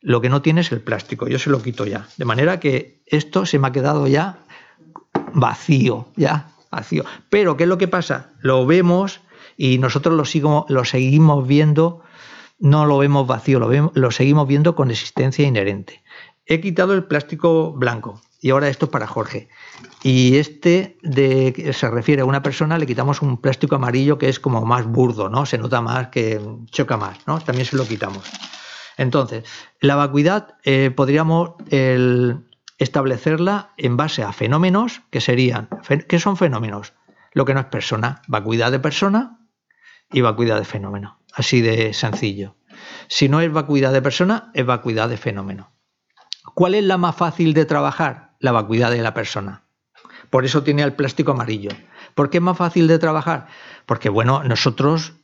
[0.00, 2.06] Lo que no tiene es el plástico, yo se lo quito ya.
[2.16, 4.44] De manera que esto se me ha quedado ya
[5.34, 7.04] vacío, ya vacío.
[7.30, 8.30] Pero ¿qué es lo que pasa?
[8.40, 9.22] Lo vemos
[9.56, 12.04] y nosotros lo, lo seguimos viendo
[12.62, 16.02] no lo vemos vacío, lo, vemos, lo seguimos viendo con existencia inherente.
[16.46, 19.48] He quitado el plástico blanco y ahora esto es para Jorge.
[20.04, 24.38] Y este de, se refiere a una persona, le quitamos un plástico amarillo que es
[24.38, 25.44] como más burdo, ¿no?
[25.44, 26.40] Se nota más, que
[26.70, 27.40] choca más, ¿no?
[27.40, 28.30] También se lo quitamos.
[28.96, 29.44] Entonces,
[29.80, 31.54] la vacuidad eh, podríamos
[32.78, 35.68] establecerla en base a fenómenos que serían,
[36.08, 36.92] ¿qué son fenómenos?
[37.32, 39.40] Lo que no es persona, vacuidad de persona
[40.12, 41.21] y vacuidad de fenómeno.
[41.32, 42.56] Así de sencillo.
[43.08, 45.72] Si no es vacuidad de persona, es vacuidad de fenómeno.
[46.54, 48.36] ¿Cuál es la más fácil de trabajar?
[48.38, 49.64] La vacuidad de la persona.
[50.30, 51.70] Por eso tiene el plástico amarillo.
[52.14, 53.46] ¿Por qué es más fácil de trabajar?
[53.86, 55.14] Porque, bueno, nosotros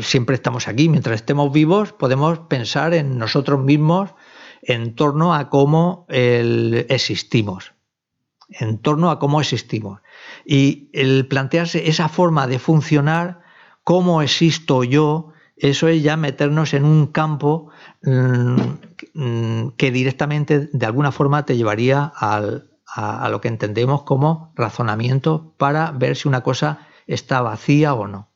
[0.00, 0.88] siempre estamos aquí.
[0.88, 4.10] Mientras estemos vivos, podemos pensar en nosotros mismos
[4.62, 7.72] en torno a cómo existimos.
[8.48, 10.00] En torno a cómo existimos.
[10.44, 13.40] Y el plantearse esa forma de funcionar,
[13.84, 17.70] cómo existo yo, eso es ya meternos en un campo
[18.02, 25.92] mm, que directamente, de alguna forma, te llevaría a, lo que entendemos como razonamiento para
[25.92, 28.30] ver si una cosa está vacía o no.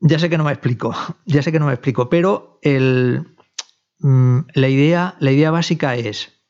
[0.00, 0.94] Ya sé que no me explico,
[1.26, 6.40] ya sé que no me explico, pero mm, la, idea, la idea básica es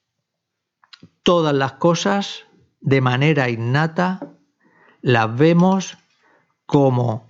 [1.23, 2.47] todas las cosas
[2.81, 4.37] de manera innata
[5.03, 5.99] las vemos
[6.67, 7.27] como,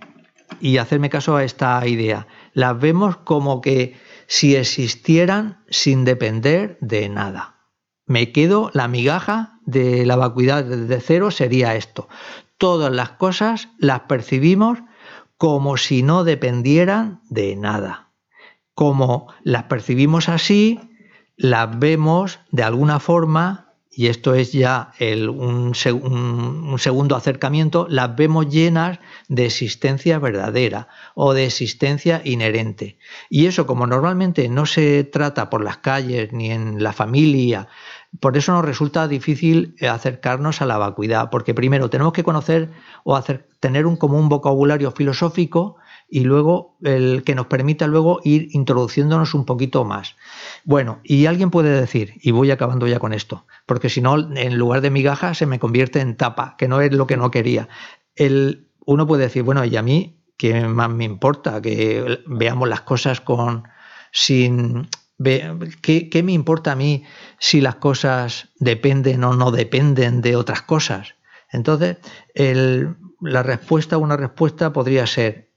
[0.59, 3.95] y hacerme caso a esta idea, las vemos como que
[4.27, 7.57] si existieran sin depender de nada.
[8.05, 12.09] Me quedo, la migaja de la vacuidad de cero sería esto.
[12.57, 14.79] Todas las cosas las percibimos
[15.37, 18.11] como si no dependieran de nada.
[18.73, 20.79] Como las percibimos así,
[21.35, 23.70] las vemos de alguna forma
[24.01, 28.97] y esto es ya un, segundo acercamiento, las vemos llenas
[29.27, 32.97] de existencia verdadera o de existencia inherente.
[33.29, 37.67] Y eso como normalmente no se trata por las calles ni en la familia,
[38.19, 42.71] por eso nos resulta difícil acercarnos a la vacuidad, porque primero tenemos que conocer
[43.03, 43.21] o
[43.59, 45.75] tener un común vocabulario filosófico
[46.11, 50.17] y luego el que nos permita luego ir introduciéndonos un poquito más.
[50.65, 54.57] Bueno, y alguien puede decir, y voy acabando ya con esto, porque si no, en
[54.57, 57.69] lugar de migaja se me convierte en tapa, que no es lo que no quería.
[58.13, 61.61] El, uno puede decir, bueno, y a mí, ¿qué más me importa?
[61.61, 63.63] Que veamos las cosas con
[64.11, 64.89] sin
[65.81, 67.05] ¿Qué, ¿Qué, me importa a mí
[67.39, 71.13] si las cosas dependen o no dependen de otras cosas?
[71.51, 71.97] Entonces,
[72.33, 75.50] el, la respuesta, una respuesta podría ser,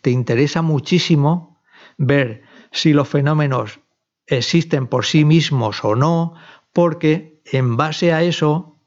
[0.00, 1.60] te interesa muchísimo
[1.96, 3.80] ver si los fenómenos
[4.26, 6.34] existen por sí mismos o no,
[6.72, 8.80] porque en base a eso,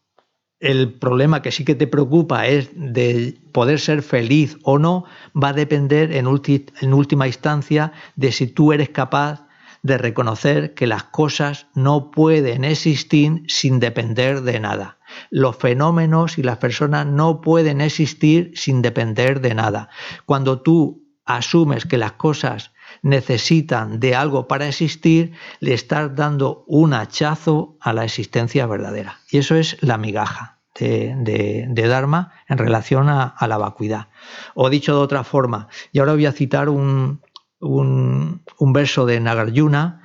[0.59, 5.49] el problema que sí que te preocupa es de poder ser feliz o no, va
[5.49, 9.47] a depender en, última instancia de si tú eres capaz
[9.83, 14.96] de reconocer que las cosas no pueden existir sin depender de nada.
[15.29, 19.89] Los fenómenos y las personas no pueden existir sin depender de nada.
[20.25, 22.71] Cuando tú asumes que las cosas
[23.01, 29.19] necesitan de algo para existir, le estás dando un hachazo a la existencia verdadera.
[29.29, 34.07] Y eso es la migaja de, Dharma en relación a, la vacuidad.
[34.55, 37.21] O dicho de otra forma, y ahora voy a citar un,
[37.59, 40.01] un, verso de Nagarjuna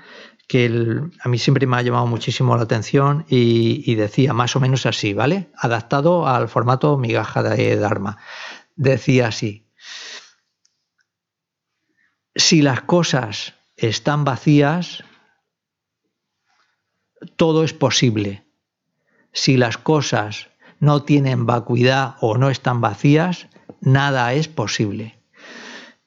[0.48, 0.66] que
[1.20, 4.86] a mí siempre me ha llamado muchísimo la atención y, y, decía más o menos
[4.86, 5.50] así, ¿vale?
[5.56, 8.18] Adaptado al formato migaja de Dharma.
[8.76, 9.66] Decía así,
[12.34, 15.04] si las cosas están vacías,
[17.36, 18.44] todo es posible.
[19.32, 20.48] Si las cosas
[20.80, 23.48] no tienen vacuidad o no están vacías,
[23.80, 25.21] nada es posible.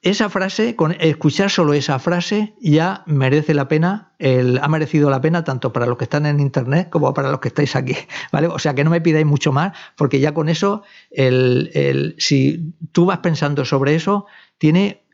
[0.06, 5.20] Esa frase, con escuchar solo esa frase, ya merece la pena, el, ha merecido la
[5.20, 7.95] pena tanto para los que están en internet como para los que estáis aquí.
[8.32, 8.45] ¿vale?
[8.45, 13.08] O sea que no me pidáis mucho más, porque ya con eso, el, si tú
[13.08, 14.28] vas pensando sobre eso,
[14.60, 15.08] tiene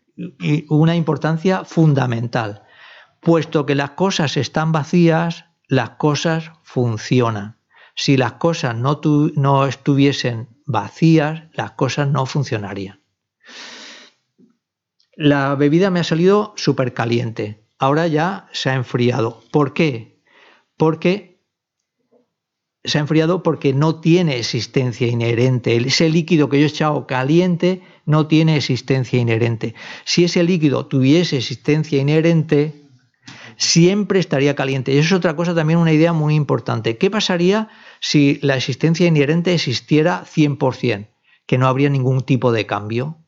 [0.68, 2.64] una importancia fundamental.
[3.22, 7.56] Puesto que las cosas están vacías, las cosas funcionan.
[7.96, 9.00] Si las cosas no,
[9.36, 13.01] no estuviesen vacías, las cosas no funcionarían.
[15.24, 17.64] La bebida me ha salido súper caliente.
[17.78, 19.44] Ahora ya se ha enfriado.
[19.52, 20.20] ¿Por qué?
[20.78, 21.44] Porque
[22.84, 25.76] se ha enfriado porque no tiene existencia inherente.
[25.76, 29.76] Ese líquido que yo he echado caliente no tiene existencia inherente.
[30.06, 32.74] Si ese líquido tuviese existencia inherente,
[33.58, 34.92] siempre estaría caliente.
[34.92, 36.98] Y eso es otra cosa, también una idea muy importante.
[36.98, 37.70] ¿Qué pasaría
[38.00, 41.10] si la existencia inherente existiera 100%?
[41.46, 43.21] Que no habría ningún tipo de cambio,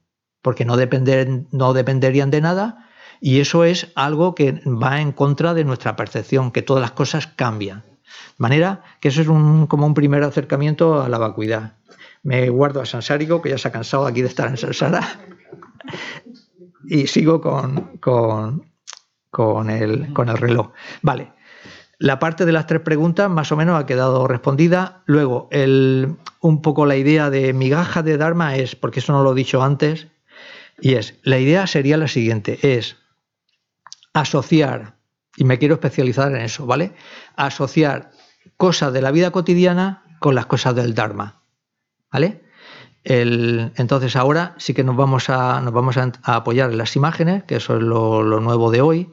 [0.44, 2.90] porque no, no dependerían de nada.
[3.20, 7.26] Y eso es algo que va en contra de nuestra percepción, que todas las cosas
[7.26, 7.80] cambian.
[7.80, 11.78] De manera que eso es un, como un primer acercamiento a la vacuidad
[12.24, 15.02] me guardo a Sansárico, que ya se ha cansado aquí de estar en Sansara,
[16.86, 20.72] y sigo con, con, el, con el reloj.
[21.02, 21.34] Vale,
[22.00, 25.04] la parte de las tres preguntas más o menos ha quedado respondida.
[25.06, 29.34] Luego, el, un poco la idea de migaja de Dharma es, porque eso no lo
[29.34, 30.08] he dicho antes,
[30.84, 32.98] y es, la idea sería la siguiente, es
[34.14, 34.98] asociar,
[35.38, 36.92] y me quiero especializar en eso, ¿vale?
[37.38, 38.12] Asociar
[38.58, 41.42] cosas de la vida cotidiana con las cosas del Dharma.
[42.12, 42.44] ¿Vale?
[43.06, 47.56] entonces ahora sí que nos vamos a, nos vamos a, apoyar en las imágenes, que
[47.56, 49.10] eso es lo, nuevo de hoy.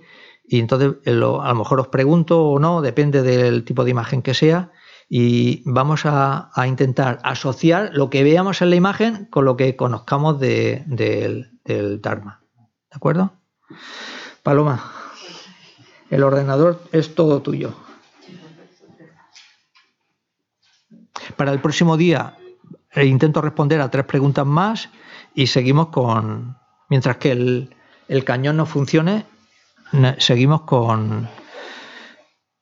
[0.48, 4.34] Y entonces a lo mejor os pregunto o no, depende del tipo de imagen que
[4.34, 4.72] sea.
[5.08, 10.40] Y vamos a, intentar asociar lo que veamos en la imagen con lo que conozcamos
[11.64, 12.42] del Dharma.
[12.90, 13.32] ¿De acuerdo?
[14.42, 14.92] Paloma,
[16.10, 17.74] el ordenador es todo tuyo.
[21.36, 22.36] Para el próximo día
[22.92, 24.90] e intento responder a tres preguntas más
[25.34, 26.56] y seguimos con...
[26.88, 29.24] Mientras que el, cañón no funcione,
[30.18, 31.28] seguimos con,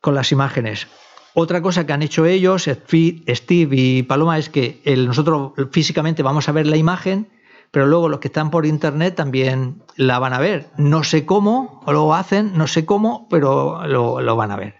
[0.02, 0.86] con las imágenes.
[1.32, 6.52] Otra cosa que han hecho ellos, Steve y Paloma, es que nosotros físicamente vamos a
[6.52, 7.30] ver la imagen,
[7.78, 10.66] pero luego los que están por internet también la van a ver.
[10.78, 14.74] No sé cómo lo hacen, no sé cómo, pero lo, van a ver.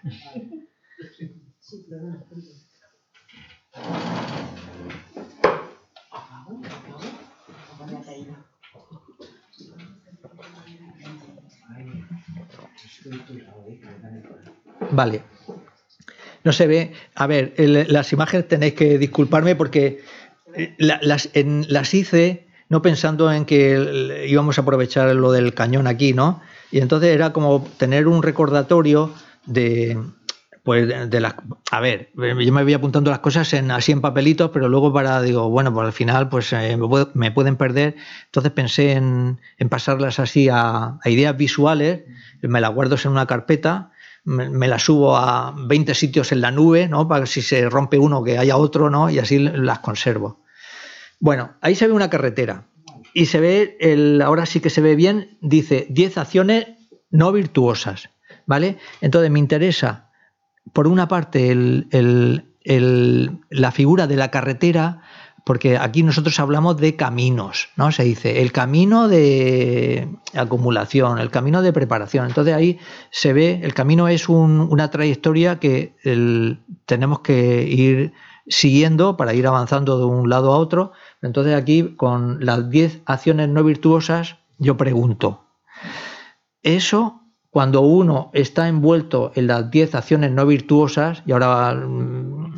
[14.91, 15.23] Vale.
[16.43, 16.93] No se ve.
[17.15, 20.03] A ver, las imágenes tenéis que disculparme porque
[20.79, 26.41] las hice no pensando en que íbamos a aprovechar lo del cañón aquí, ¿no?
[26.71, 29.13] Y entonces era como tener un recordatorio
[29.47, 29.99] de,
[30.69, 31.35] pues de, las
[31.71, 35.23] a ver yo me voy apuntando las cosas en así en papelitos pero luego para
[35.23, 36.77] digo bueno pues al final pues eh,
[37.15, 37.97] me, pueden perder.
[38.27, 39.39] Entonces pensé en,
[39.71, 42.03] pasarlas así a, ideas visuales
[42.43, 43.93] me las guardo en una carpeta
[44.25, 47.99] me, las subo a 20 sitios en la nube no para que si se rompe
[47.99, 50.43] uno que haya otro no y así las conservo
[51.21, 52.67] bueno ahí se ve una carretera
[53.15, 56.67] y se ve el ahora sí que se ve bien dice 10 acciones
[57.11, 58.11] no virtuosas
[58.47, 60.09] vale entonces me interesa
[60.73, 61.55] por una parte,
[63.51, 65.03] la figura de la carretera,
[65.45, 67.91] porque aquí nosotros hablamos de caminos, ¿no?
[67.91, 72.27] Se dice el camino de acumulación, el camino de preparación.
[72.27, 72.79] Entonces ahí
[73.11, 75.95] se ve, el camino es una trayectoria que
[76.85, 78.13] tenemos que ir
[78.47, 80.93] siguiendo para ir avanzando de un lado a otro.
[81.23, 85.45] Entonces aquí con las 10 acciones no virtuosas, yo pregunto,
[86.63, 92.55] ¿eso cuando uno está envuelto en las 10 acciones no virtuosas, y ahora mm,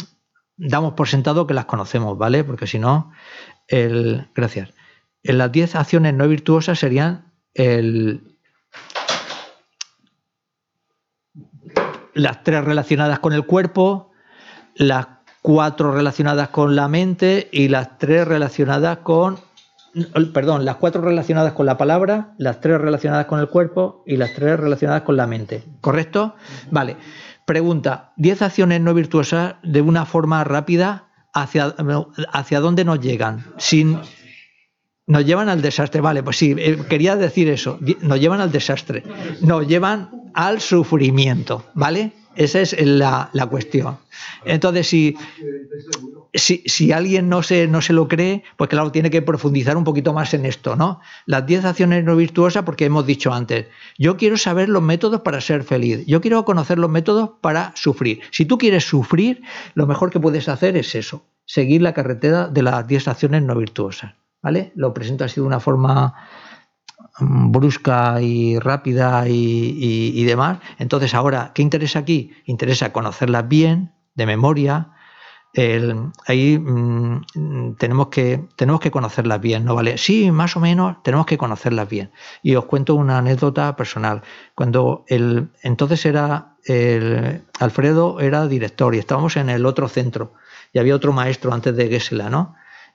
[0.57, 2.45] damos por sentado que las conocemos, ¿vale?
[2.45, 3.13] Porque si no,
[4.35, 4.71] gracias.
[5.23, 8.37] En las 10 acciones no virtuosas serían el,
[12.15, 14.11] las tres relacionadas con el cuerpo,
[14.75, 19.39] las cuatro relacionadas con la mente y las tres relacionadas con
[20.33, 24.35] perdón, las cuatro relacionadas con la palabra, las tres relacionadas con el cuerpo y las
[24.35, 25.65] tres relacionadas con la mente.
[25.81, 26.35] ¿Correcto?
[26.71, 26.97] Vale.
[27.45, 31.75] Pregunta, ¿10 acciones no virtuosas de una forma rápida hacia,
[32.33, 33.45] hacia dónde nos llegan?
[33.57, 33.99] Sin,
[35.09, 39.03] nos llevan al desastre, vale, pues sí, eh, quería decir eso, nos llevan al desastre,
[39.41, 42.13] nos llevan al sufrimiento, ¿vale?
[42.37, 43.99] Esa es la, la cuestión.
[44.45, 45.17] Entonces, si,
[46.35, 50.13] si, alguien no se, no se lo cree, pues claro, tiene que profundizar un poquito
[50.13, 51.01] más en esto, ¿no?
[51.27, 53.67] Las 10 acciones no virtuosas, porque hemos dicho antes,
[53.99, 58.21] yo quiero saber los métodos para ser feliz, yo quiero conocer los métodos para sufrir.
[58.31, 59.43] Si tú quieres sufrir,
[59.75, 63.57] lo mejor que puedes hacer es eso, seguir la carretera de las 10 acciones no
[63.57, 64.73] virtuosas, ¿vale?
[64.77, 66.15] Lo presento así de una forma
[67.21, 70.59] brusca y rápida y, demás.
[70.79, 72.33] Entonces, ahora, ¿qué interesa aquí?
[72.47, 74.93] Interesa conocerlas bien, de memoria,
[76.27, 79.99] ahí mm, tenemos, que, tenemos que conocerlas bien, ¿no vale?
[79.99, 82.13] Sí, más o menos tenemos que conocerlas bien.
[82.43, 84.23] Y os cuento una anécdota personal.
[84.55, 90.35] Cuando el, entonces era el, Alfredo era director y estábamos en el otro centro
[90.73, 92.55] y había otro maestro antes de Gesela, ¿no?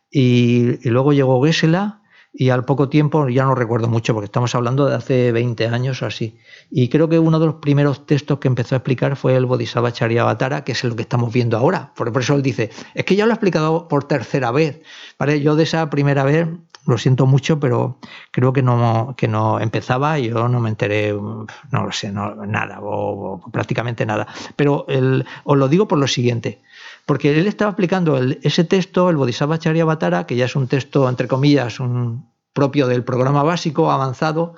[0.10, 2.02] Y, y luego llegó Gesela
[2.38, 6.02] y al poco tiempo, ya no recuerdo mucho porque estamos hablando de hace 20 años
[6.02, 6.38] o así,
[6.70, 9.94] y creo que uno de los primeros textos que empezó a explicar fue el Bodhisattva
[9.94, 11.94] Charyavatara, que es el que estamos viendo ahora.
[11.96, 14.82] Por, eso él dice, es que ya lo he explicado por tercera vez.
[15.18, 15.42] ¿vale?
[15.42, 16.48] Yo de esa primera vez,
[16.86, 18.00] lo siento mucho, pero
[18.32, 21.48] creo que no, que no empezaba yo no me enteré, no
[21.84, 24.28] lo sé, nada, o, prácticamente nada.
[24.56, 24.86] Pero
[25.44, 26.62] os lo digo por lo siguiente.
[27.06, 31.28] Porque él estaba aplicando ese texto, el Bodhisattva Charyavatara, que ya es un texto, entre
[31.28, 34.56] comillas, un propio del programa básico avanzado,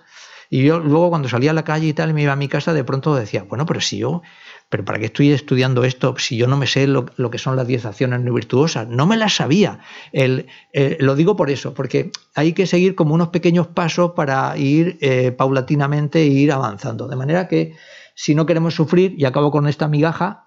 [0.49, 2.73] y yo luego cuando salía a la calle y tal, me iba a mi casa,
[2.73, 4.21] de pronto decía, bueno, pero si yo,
[4.69, 7.67] pero ¿para qué estoy estudiando esto si yo no me sé lo, que son las
[7.67, 8.87] 10 acciones no virtuosas?
[8.87, 9.79] No me las sabía.
[10.13, 10.47] El,
[10.99, 15.31] lo digo por eso, porque hay que seguir como unos pequeños pasos para ir eh,
[15.31, 17.07] paulatinamente ir avanzando.
[17.07, 17.75] De manera que
[18.15, 20.46] si no queremos sufrir, y acabo con esta migaja,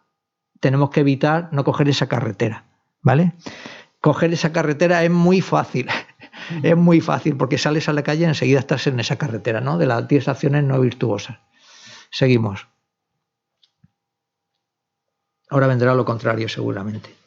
[0.61, 2.65] tenemos que evitar no coger esa carretera,
[3.01, 3.33] ¿vale?
[4.01, 5.89] Coger esa carretera es muy fácil,
[6.63, 9.79] es muy fácil porque sales a la calle y enseguida estás en esa carretera, ¿no?
[9.79, 11.39] De las 10 acciones no virtuosas.
[12.11, 12.69] Seguimos.
[15.49, 17.21] Ahora vendrá lo contrario seguramente.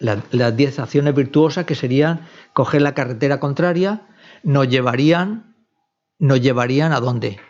[0.00, 4.06] las 10 acciones virtuosas que serían coger la carretera contraria
[4.42, 5.49] nos llevarían
[6.20, 7.40] nos llevarían a dónde?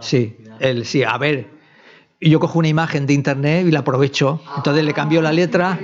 [0.00, 1.50] Sí, el, sí, a ver,
[2.20, 4.40] yo cojo una imagen de internet y la aprovecho.
[4.56, 5.78] Entonces le cambio la letra.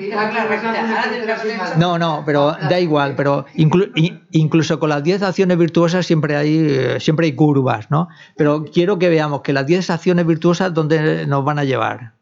[1.78, 3.14] No, no, pero da igual.
[3.16, 8.09] Pero incluso con las 10 acciones virtuosas siempre hay, eh, siempre hay curvas, ¿no?
[8.36, 12.14] Pero quiero que veamos que las 10 acciones virtuosas, ¿dónde nos van a llevar?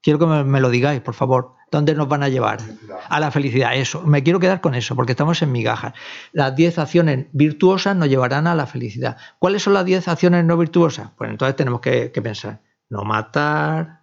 [0.00, 1.57] Quiero que me, lo digáis, por favor.
[1.70, 2.60] ¿Dónde nos van a llevar?
[3.08, 4.02] A la felicidad, eso.
[4.02, 5.92] Me quiero quedar con eso, porque estamos en migajas.
[6.32, 9.16] Las 10 acciones virtuosas nos llevarán a la felicidad.
[9.38, 11.10] ¿Cuáles son las 10 acciones no virtuosas?
[11.16, 12.60] Pues entonces tenemos que pensar
[12.90, 14.02] no matar,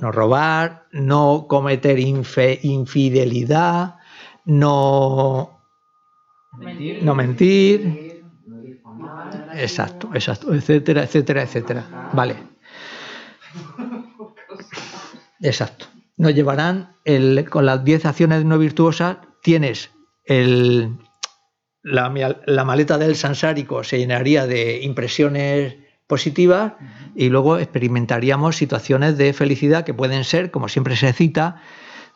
[0.00, 3.96] no robar, no, cometer infidelidad,
[4.44, 5.58] no
[6.58, 8.24] mentir, no mentir,
[9.54, 12.10] exacto, exacto, etcétera, etcétera, etcétera.
[12.12, 12.36] Vale.
[15.42, 15.86] Exacto.
[16.16, 19.90] Nos llevarán el, con las 10 acciones no virtuosas, tienes
[20.24, 20.96] el,
[21.82, 25.76] la, la maleta del sansárico se llenaría de impresiones
[26.06, 26.74] positivas
[27.16, 31.60] y luego experimentaríamos situaciones de felicidad que pueden ser, como siempre se cita,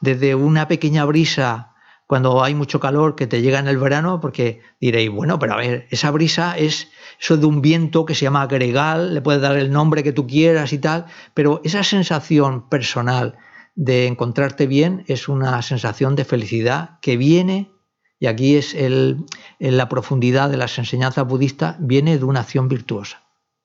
[0.01, 1.75] desde una pequeña brisa
[2.07, 5.57] cuando hay mucho calor que te llega en el verano, porque diréis, bueno, pero a
[5.57, 6.89] ver, esa brisa es
[7.21, 10.27] eso de un viento que se llama gregal, le puedes dar el nombre que tú
[10.27, 13.37] quieras y tal, pero esa sensación personal
[13.75, 17.71] de encontrarte bien es una sensación de felicidad que viene,
[18.19, 19.25] y aquí es el,
[19.59, 23.23] en la profundidad de las enseñanzas budistas, viene de una acción virtuosa.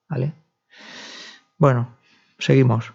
[0.10, 0.34] ¿Vale?
[1.58, 1.96] Bueno,
[2.38, 2.92] seguimos.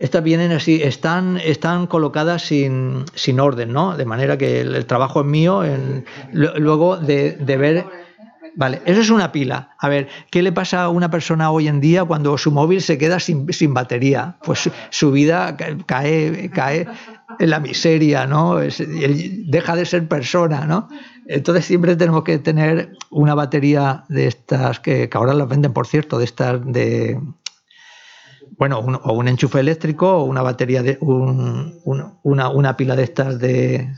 [0.00, 3.04] Estas vienen así, están, están colocadas sin,
[3.40, 3.96] orden, ¿no?
[3.96, 7.86] De manera que el, trabajo es mío, en, luego de, de ver
[8.58, 9.70] Vale, eso es una pila.
[9.78, 12.98] A ver, ¿qué le pasa a una persona hoy en día cuando su móvil se
[12.98, 14.36] queda sin, batería?
[14.42, 16.88] Pues su vida cae, cae
[17.38, 18.56] en la miseria, ¿no?
[18.56, 20.88] deja de ser persona, ¿no?
[21.28, 26.18] Entonces siempre tenemos que tener una batería de estas, que, ahora las venden, por cierto,
[26.18, 27.20] de estas de...
[28.56, 30.98] Bueno, o un enchufe eléctrico o una batería de...
[31.00, 33.94] una, una, pila de estas de...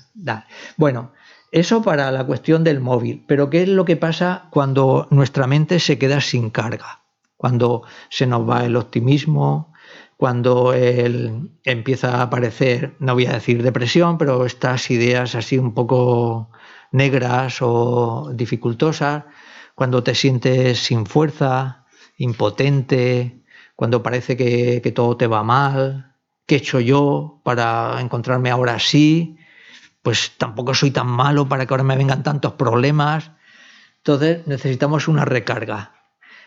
[0.77, 1.13] Bueno,
[1.53, 5.81] eso para la cuestión del móvil, pero ¿qué es lo que pasa cuando nuestra mente
[5.81, 7.03] se queda sin carga?
[7.37, 9.73] Cuando se nos va el optimismo,
[10.17, 16.51] cuando empieza a aparecer, no voy a decir depresión, pero estas ideas así un poco
[16.93, 19.25] negras o dificultosas,
[19.75, 21.87] cuando te sientes sin fuerza,
[22.19, 23.40] impotente,
[23.81, 26.15] cuando parece que, todo te va mal,
[26.45, 29.39] ¿qué he hecho yo para encontrarme ahora así?
[30.03, 33.31] pues tampoco soy tan malo para que ahora me vengan tantos problemas.
[33.97, 35.95] Entonces necesitamos una recarga.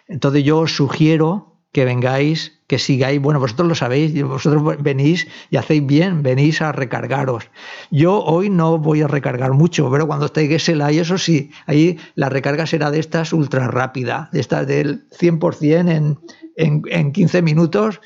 [0.07, 5.57] Entonces yo os sugiero que vengáis, que sigáis, bueno, vosotros lo sabéis, vosotros venís y
[5.57, 7.49] hacéis bien, venís a recargaros.
[7.89, 11.97] Yo hoy no voy a recargar mucho, pero cuando estéis el y eso sí, ahí
[12.13, 16.19] la recarga será de estas ultra rápida, de estas del 100% en,
[16.55, 18.01] en, en 15 minutos.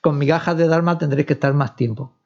[0.00, 2.20] Con migajas de Dharma tendréis que estar más tiempo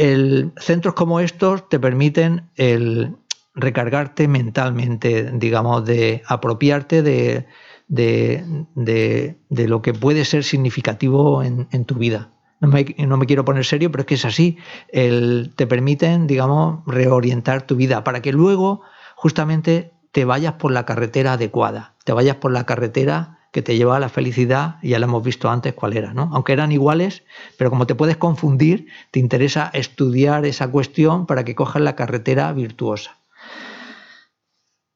[0.00, 3.16] el, centros como estos te permiten el
[3.54, 7.46] recargarte mentalmente, digamos, de apropiarte de,
[7.88, 9.36] de,
[9.68, 12.30] lo que puede ser significativo en, tu vida.
[12.60, 14.56] No me, no me, quiero poner serio, pero es que es así.
[14.88, 18.82] El, te permiten, digamos, reorientar tu vida para que luego
[19.16, 23.96] justamente te vayas por la carretera adecuada, te vayas por la carretera que te lleva
[23.96, 26.30] a la felicidad, ya lo hemos visto antes cuál era, ¿no?
[26.32, 27.24] Aunque eran iguales,
[27.58, 32.52] pero como te puedes confundir, te interesa estudiar esa cuestión para que cojas la carretera
[32.52, 33.18] virtuosa.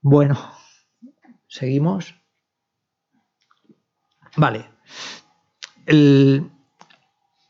[0.00, 0.38] Bueno,
[1.48, 2.14] seguimos.
[4.36, 4.66] Vale.
[5.86, 6.50] El,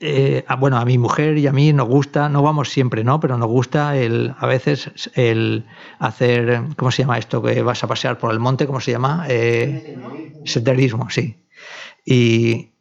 [0.06, 3.20] eh, bueno, a mi mujer y a mí nos gusta, no vamos siempre, ¿no?
[3.20, 5.64] Pero nos gusta el, a veces el
[5.98, 7.42] hacer, ¿cómo se llama esto?
[7.42, 9.24] Que vas a pasear por el monte, ¿cómo se llama?
[9.28, 9.96] Eh,
[10.44, 11.36] senderismo, sí.
[12.04, 12.73] Y,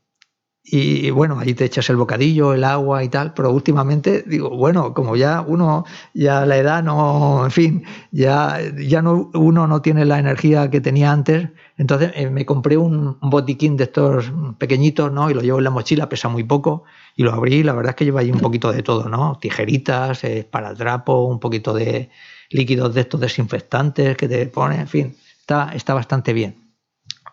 [0.66, 4.94] y bueno, ahí te echas el bocadillo, el agua y tal, pero últimamente digo, bueno,
[4.94, 5.84] como ya uno,
[6.14, 10.80] ya la edad no, en fin, ya, ya no, uno no tiene la energía que
[10.80, 15.30] tenía antes, entonces eh, me compré un, botiquín de estos pequeñitos, ¿no?
[15.30, 16.86] Y lo llevo en la mochila, pesa muy poco,
[17.18, 19.38] y lo abrí, la verdad es que lleva ahí un poquito de todo, ¿no?
[19.42, 22.10] Tijeritas, eh, para trapo, un poquito de
[22.52, 26.56] líquidos de estos desinfectantes que te ponen, en fin, está, está bastante bien.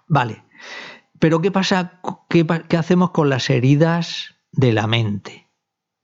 [0.09, 0.50] Vale.
[1.21, 2.01] Pero ¿qué pasa?
[2.29, 2.47] ¿Qué,
[2.77, 5.49] hacemos con las heridas de la mente?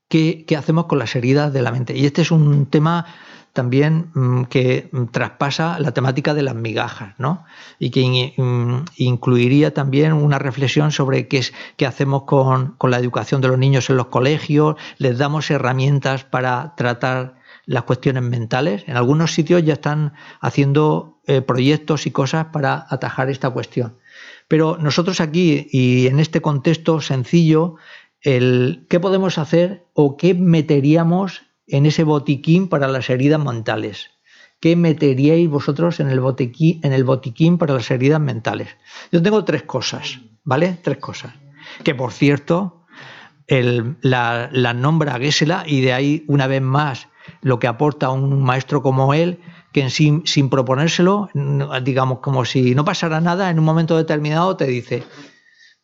[0.07, 1.97] ¿Qué, hacemos con las heridas de la mente?
[1.97, 3.05] Y este es un tema
[3.51, 7.45] también mm, que traspasa la temática de las migajas, ¿no?
[7.79, 13.41] Y que mm, incluiría también una reflexión sobre qué, es, qué hacemos con, la educación
[13.41, 18.83] de los niños en los colegios, les damos herramientas para tratar las cuestiones mentales.
[18.87, 23.97] En algunos sitios ya están haciendo eh, proyectos y cosas para atajar esta cuestión.
[24.47, 27.75] Pero nosotros aquí y en este contexto sencillo,
[28.21, 34.11] el, ¿qué podemos hacer o qué meteríamos en ese botiquín para las heridas mentales?
[34.59, 38.69] ¿Qué meteríais vosotros en el, botiquín, en el botiquín para las heridas mentales?
[39.11, 40.79] Yo tengo tres cosas, ¿vale?
[40.81, 41.33] Tres cosas.
[41.83, 42.85] Que por cierto,
[43.47, 47.07] la, la, nombra Gesela y de ahí una vez más
[47.41, 49.39] lo que aporta un maestro como él,
[49.89, 51.29] sin, sin proponérselo,
[51.83, 55.03] digamos como si no pasara nada, en un momento determinado te dice,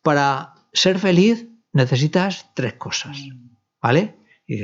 [0.02, 3.18] para ser feliz necesitas tres cosas,
[3.82, 4.16] ¿vale?
[4.48, 4.58] Y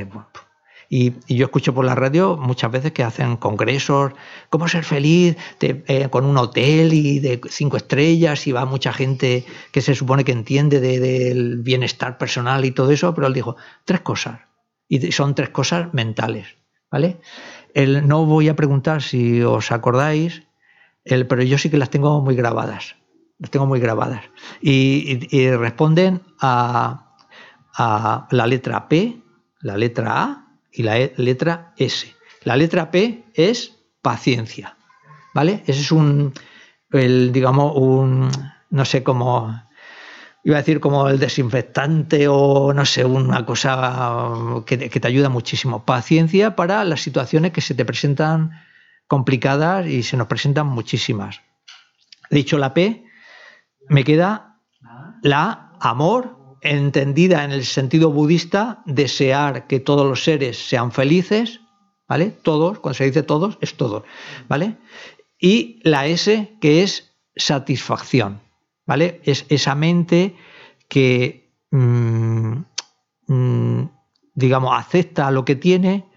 [0.92, 4.14] y, yo escucho por la radio muchas veces que hacen congresos,
[4.50, 9.46] cómo ser feliz eh, con un hotel y de cinco estrellas y va mucha gente
[9.72, 13.56] que se supone que entiende del bienestar personal y todo eso, pero él dijo,
[13.86, 14.42] tres cosas.
[14.88, 16.48] Y son tres cosas mentales,
[16.92, 17.20] ¿vale?
[17.76, 20.44] No voy a preguntar si os acordáis,
[21.06, 22.96] el, pero yo sí que las tengo muy grabadas.
[23.40, 24.24] Las tengo muy grabadas.
[24.62, 27.16] Y, responden a,
[27.74, 29.22] a la letra P,
[29.62, 32.14] la letra A y la e, letra S.
[32.44, 34.78] La letra P es paciencia,
[35.34, 35.64] ¿vale?
[35.68, 36.34] Ese es un,
[36.92, 38.30] el, digamos, un,
[38.70, 39.62] no sé cómo,
[40.44, 44.34] iba a decir como el desinfectante o no sé, una cosa
[44.66, 45.86] que, te ayuda muchísimo.
[45.86, 48.52] Paciencia para las situaciones que se te presentan
[49.08, 51.42] complicadas y se nos presentan muchísimas.
[52.30, 53.04] Dicho la P,
[53.90, 54.60] me queda
[55.24, 61.62] la amor entendida en el sentido budista, desear que todos los seres sean felices,
[62.08, 62.32] ¿vale?
[62.32, 64.04] Todos, cuando se dice todos, es todos,
[64.48, 64.78] ¿vale?
[65.40, 68.42] Y la S, que es satisfacción,
[68.90, 69.22] ¿vale?
[69.24, 70.36] Es esa mente
[70.88, 72.54] que, mm,
[73.28, 73.90] mm,
[74.34, 76.08] digamos, acepta lo que tiene,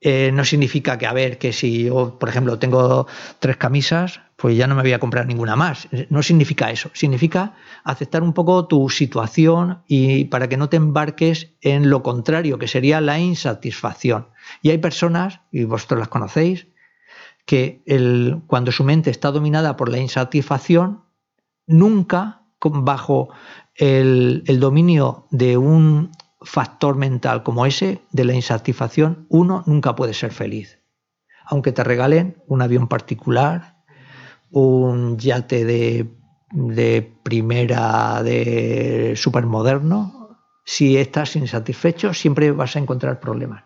[0.00, 3.06] eh, no significa que, a ver, que si yo, por ejemplo, tengo
[3.38, 5.86] tres camisas, pues ya no me voy a comprar ninguna más.
[6.08, 6.90] No significa eso.
[6.94, 7.54] Significa
[7.84, 12.66] aceptar un poco tu situación y para que no te embarques en lo contrario, que
[12.66, 14.26] sería la insatisfacción.
[14.62, 16.66] Y hay personas, y vosotros las conocéis,
[17.46, 17.82] que
[18.48, 21.04] cuando su mente está dominada por la insatisfacción,
[21.70, 23.30] nunca bajo
[23.74, 26.10] el, dominio de un
[26.42, 30.78] factor mental como ese, de la insatisfacción, uno nunca puede ser feliz.
[31.46, 33.76] Aunque te regalen un avión particular,
[34.50, 36.10] un yate de,
[36.50, 43.64] de primera, de supermoderno, si estás insatisfecho, siempre vas a encontrar problemas.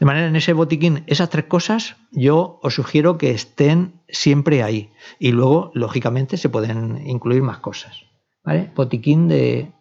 [0.00, 4.90] De manera, en ese botiquín, esas tres cosas, yo os sugiero que estén siempre ahí.
[5.18, 8.06] Y luego, lógicamente, se pueden incluir más cosas.
[8.42, 8.72] ¿vale?
[8.74, 9.72] Botiquín de,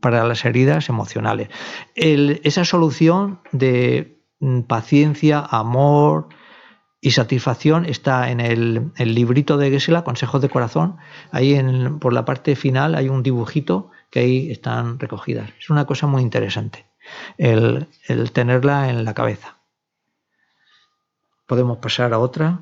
[0.00, 1.50] para las heridas emocionales.
[1.94, 6.28] esa solución de mm, paciencia, amor
[7.00, 10.96] y satisfacción está en el, librito de Gesela, Consejos de Corazón.
[11.30, 15.50] Ahí en, por la parte final hay un dibujito que ahí están recogidas.
[15.60, 16.91] Es una cosa muy interesante
[17.38, 17.88] el,
[18.32, 19.58] tenerla en la cabeza.
[21.46, 22.60] Podemos pasar a otra.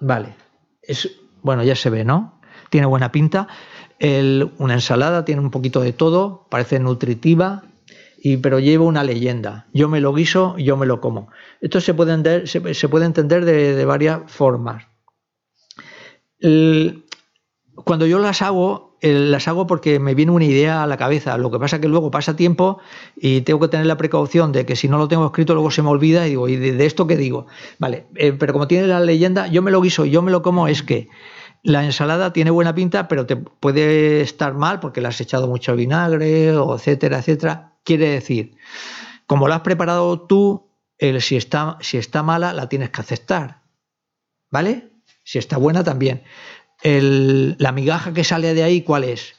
[0.00, 0.36] Vale.
[0.82, 1.10] Es,
[1.42, 2.40] bueno, ya se ve, ¿no?
[2.70, 3.48] Tiene buena pinta
[4.00, 7.64] una ensalada tiene un poquito de todo, parece nutritiva,
[8.20, 9.66] y, pero lleva una leyenda.
[9.72, 11.30] Yo me lo guiso, yo me lo como.
[11.60, 14.86] Esto se puede entender, se, puede entender de, varias formas.
[17.84, 21.36] cuando yo las hago, las hago porque me viene una idea a la cabeza.
[21.38, 22.78] Lo que pasa que luego pasa tiempo
[23.16, 25.82] y tengo que tener la precaución de que si no lo tengo escrito luego se
[25.82, 27.46] me olvida y digo, ¿y de, esto qué digo?
[27.78, 30.68] Vale, eh, pero como tiene la leyenda, yo me lo guiso, yo me lo como,
[30.68, 31.08] es que
[31.62, 35.76] la ensalada tiene buena pinta, pero te puede estar mal porque le has echado mucho
[35.76, 37.74] vinagre, o etcétera, etcétera.
[37.84, 38.56] Quiere decir,
[39.26, 43.62] como la has preparado tú, el, si, está, si está mala, la tienes que aceptar.
[44.50, 44.92] ¿Vale?
[45.24, 46.22] Si está buena, también.
[46.82, 49.34] La migaja que sale de ahí, ¿cuál es?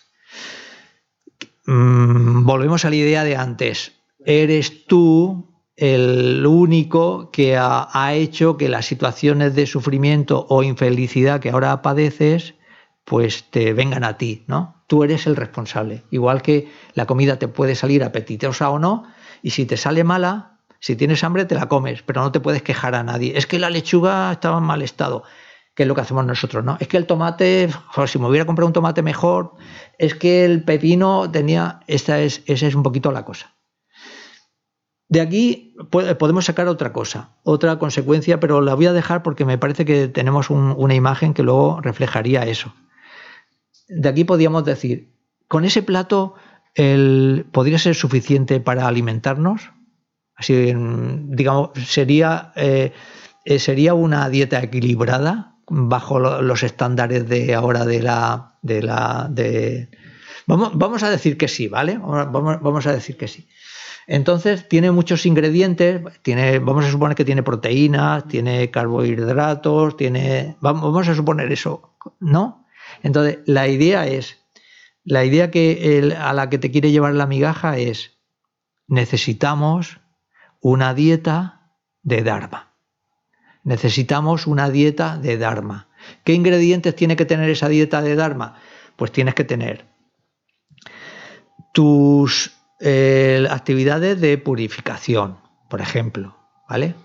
[1.65, 3.93] Mm, volvemos a la idea de antes.
[4.25, 5.49] Eres tú
[5.79, 12.55] el único que ha, hecho que las situaciones de sufrimiento o infelicidad que ahora padeces,
[13.05, 14.83] pues te vengan a ti, ¿no?
[14.87, 16.03] Tú eres el responsable.
[16.11, 19.05] Igual que la comida te puede salir apetitosa o no,
[19.41, 22.61] y si te sale mala, si tienes hambre te la comes, pero no te puedes
[22.61, 23.37] quejar a nadie.
[23.37, 25.23] Es que la lechuga estaba en mal estado,
[25.79, 26.75] que es lo que hacemos nosotros, ¿no?
[26.81, 27.69] Es que el tomate,
[28.05, 29.53] si me hubiera comprado un tomate mejor,
[29.97, 33.55] es que el pepino tenía, esta es, esa es un poquito la cosa.
[35.07, 39.57] De aquí podemos sacar otra cosa, otra consecuencia, pero la voy a dejar porque me
[39.57, 42.73] parece que tenemos una imagen que luego reflejaría eso.
[43.87, 45.13] De aquí podríamos decir,
[45.47, 46.35] con ese plato
[46.75, 49.71] el, podría ser suficiente para alimentarnos.
[50.35, 50.73] Así,
[51.29, 52.91] digamos, sería, eh,
[53.45, 59.89] eh, sería una dieta equilibrada bajo los estándares de ahora de la, de la, de,
[60.45, 61.97] vamos, a decir que sí, ¿vale?
[61.97, 63.47] Vamos, vamos a decir que sí.
[64.07, 71.07] Entonces tiene muchos ingredientes, tiene, vamos a suponer que tiene proteínas, tiene carbohidratos, tiene, vamos
[71.07, 72.65] a suponer eso, ¿no?
[73.03, 74.39] Entonces la idea es,
[75.03, 78.17] la idea que a la que te quiere llevar la migaja es,
[78.87, 79.99] necesitamos
[80.59, 82.68] una dieta de Dharma.
[83.69, 85.89] Necesitamos una dieta de Dharma.
[86.23, 88.55] ¿Qué ingredientes tiene que tener esa dieta de Dharma?
[88.95, 89.85] Pues tienes que tener
[91.71, 92.51] tus
[93.51, 95.37] actividades de purificación,
[95.69, 96.35] por ejemplo,
[96.67, 96.95] ¿vale?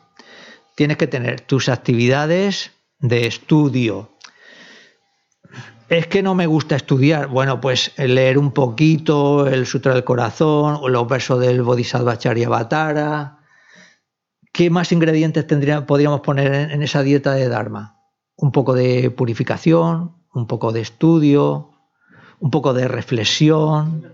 [0.75, 4.17] Tienes que tener tus actividades de estudio.
[5.91, 7.27] Es que no me gusta estudiar.
[7.27, 13.44] Bueno, pues leer un poquito el Sutra del Corazón o los versos del Bodhisattva Charyavatara.
[14.55, 17.99] ¿Qué más ingredientes tendría, podríamos poner en, esa dieta de Dharma?
[18.37, 21.73] Un poco de purificación, un poco de estudio,
[22.39, 24.07] un poco de reflexión,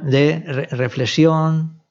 [0.00, 0.40] de
[0.70, 1.82] reflexión,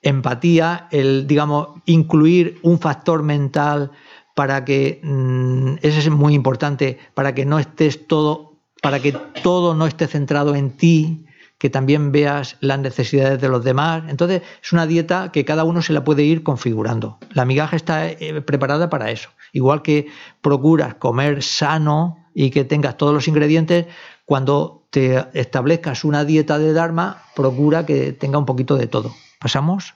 [0.00, 0.88] empatía.
[0.92, 3.90] el, digamos, incluir un factor mental
[4.34, 9.12] para que, mm, ese es muy importante, para que no estés todo, para que
[9.42, 11.25] todo no esté centrado en ti,
[11.58, 14.04] que también veas las necesidades de los demás.
[14.08, 17.18] Entonces, es una dieta que cada uno se la puede ir configurando.
[17.32, 19.30] La migaja está eh, preparada para eso.
[19.52, 20.08] Igual que
[20.42, 23.86] procuras comer sano y que tengas todos los ingredientes,
[24.26, 29.14] cuando te establezcas una dieta de Dharma, procura que tenga un poquito de todo.
[29.40, 29.94] ¿Pasamos?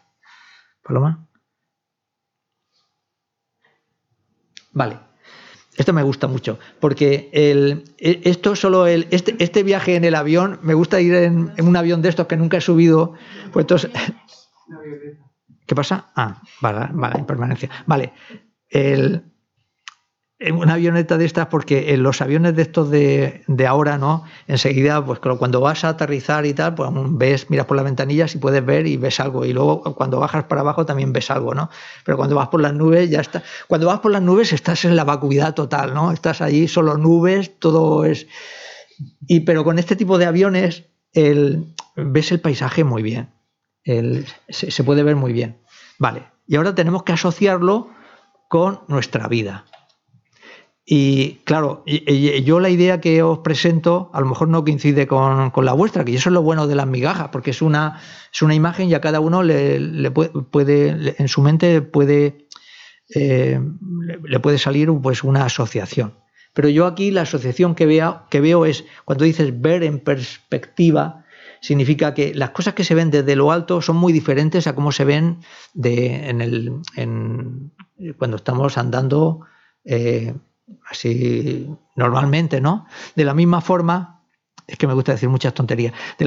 [0.83, 1.27] Paloma.
[4.73, 5.10] Vale.
[5.81, 10.15] Esto me gusta mucho, porque el, e, esto solo el, este, este, viaje en el
[10.15, 13.15] avión, me gusta ir en, un avión de estos que nunca he subido.
[13.51, 13.91] Pues entonces,
[15.67, 16.11] ¿Qué pasa?
[16.15, 17.71] Ah, vale, vale, en permanencia.
[17.87, 18.13] Vale.
[18.69, 19.30] El,
[20.41, 24.25] en una avioneta de estas, porque en los aviones de estos de, ahora, ¿no?
[24.49, 28.39] Enseguida, pues cuando vas a aterrizar y tal, pues ves, miras por las ventanillas y
[28.39, 29.45] puedes ver y ves algo.
[29.45, 31.69] Y luego cuando bajas para abajo también ves algo, ¿no?
[32.07, 33.43] Pero cuando vas por las nubes ya está.
[33.69, 36.11] Cuando vas por las nubes estás en la vacuidad total, ¿no?
[36.11, 38.27] Estás allí, solo nubes, todo es.
[39.27, 43.29] Y pero con este tipo de aviones, el, ves el paisaje muy bien.
[43.85, 45.59] El, se, se puede ver muy bien.
[45.99, 46.29] Vale.
[46.47, 47.91] Y ahora tenemos que asociarlo
[48.49, 49.67] con nuestra vida.
[50.93, 55.73] Y claro, yo la idea que os presento a lo mejor no coincide con, la
[55.73, 58.01] vuestra, que eso es lo bueno de las migajas, porque es una,
[58.33, 62.49] es una imagen y a cada uno le, puede, en su mente puede,
[63.15, 63.61] eh,
[64.25, 66.15] le puede salir pues una asociación.
[66.55, 71.25] Pero yo aquí la asociación que veo, que veo es, cuando dices ver en perspectiva,
[71.61, 74.91] significa que las cosas que se ven desde lo alto son muy diferentes a cómo
[74.91, 75.39] se ven
[75.73, 77.71] de, en el, en,
[78.19, 79.43] cuando estamos andando.
[79.85, 80.35] Eh,
[80.89, 82.87] así normalmente, ¿no?
[83.15, 84.23] De la misma forma,
[84.67, 86.25] es que me gusta decir muchas tonterías, de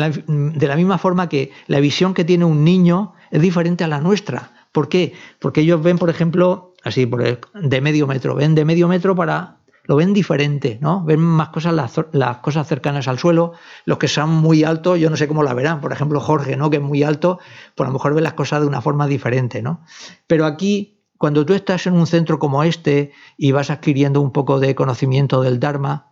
[0.68, 4.52] la, misma forma que la visión que tiene un niño es diferente a la nuestra.
[4.72, 5.14] ¿Por qué?
[5.40, 9.58] Porque ellos ven, por ejemplo, así, por de medio metro, ven de medio metro para
[9.86, 11.04] lo ven diferente, ¿no?
[11.04, 13.54] Ven más cosas, las, las, cosas cercanas al suelo,
[13.86, 16.70] los que son muy altos, yo no sé cómo la verán, por ejemplo Jorge, ¿no?
[16.70, 17.40] Que es muy alto,
[17.76, 19.82] pues a lo mejor ve las cosas de una forma diferente, ¿no?
[20.26, 24.60] Pero aquí cuando tú estás en un centro como este y vas adquiriendo un poco
[24.60, 26.12] de conocimiento del Dharma,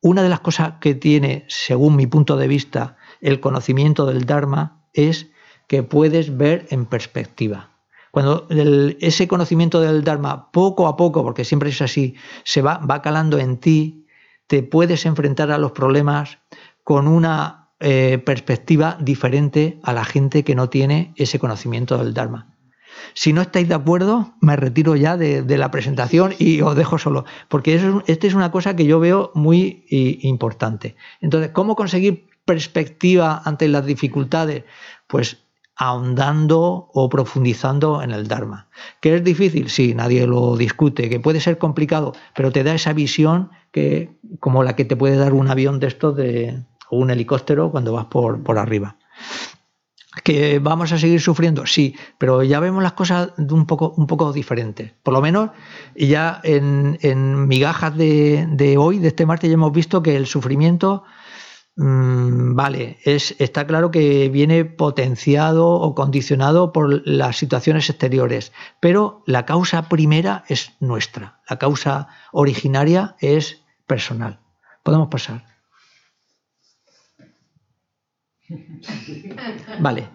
[0.00, 4.86] una de las cosas que tiene, según mi punto de vista, el conocimiento del Dharma
[4.92, 5.26] es
[5.66, 7.70] que puedes ver en perspectiva.
[8.12, 8.46] Cuando
[9.00, 12.14] ese conocimiento del Dharma, poco a poco, porque siempre es así,
[12.44, 14.06] se va, va calando en ti,
[14.46, 16.38] te puedes enfrentar a los problemas
[16.84, 22.53] con una eh, perspectiva diferente a la gente que no tiene ese conocimiento del Dharma.
[23.12, 27.24] Si no estáis de acuerdo, me retiro ya de, la presentación y os dejo solo,
[27.48, 29.84] porque eso, esta es una cosa que yo veo muy
[30.22, 30.96] importante.
[31.20, 34.64] Entonces, ¿cómo conseguir perspectiva ante las dificultades?
[35.06, 35.44] Pues
[35.76, 38.68] ahondando o profundizando en el Dharma.
[39.00, 39.70] ¿Que es difícil?
[39.70, 44.62] Sí, nadie lo discute, que puede ser complicado, pero te da esa visión que, como
[44.62, 48.06] la que te puede dar un avión de estos de, o un helicóptero cuando vas
[48.06, 48.96] por, por arriba.
[50.22, 51.66] ¿Que vamos a seguir sufriendo?
[51.66, 54.92] Sí, pero ya vemos las cosas de un poco, un poco diferentes.
[55.02, 55.50] Por lo menos
[55.96, 61.02] ya en, migajas de, hoy, de este martes, ya hemos visto que el sufrimiento,
[61.76, 69.24] mm, vale, es, está claro que viene potenciado o condicionado por las situaciones exteriores, pero
[69.26, 74.38] la causa primera es nuestra, la causa originaria es personal.
[74.84, 75.53] Podemos pasar.
[79.78, 80.08] Vale.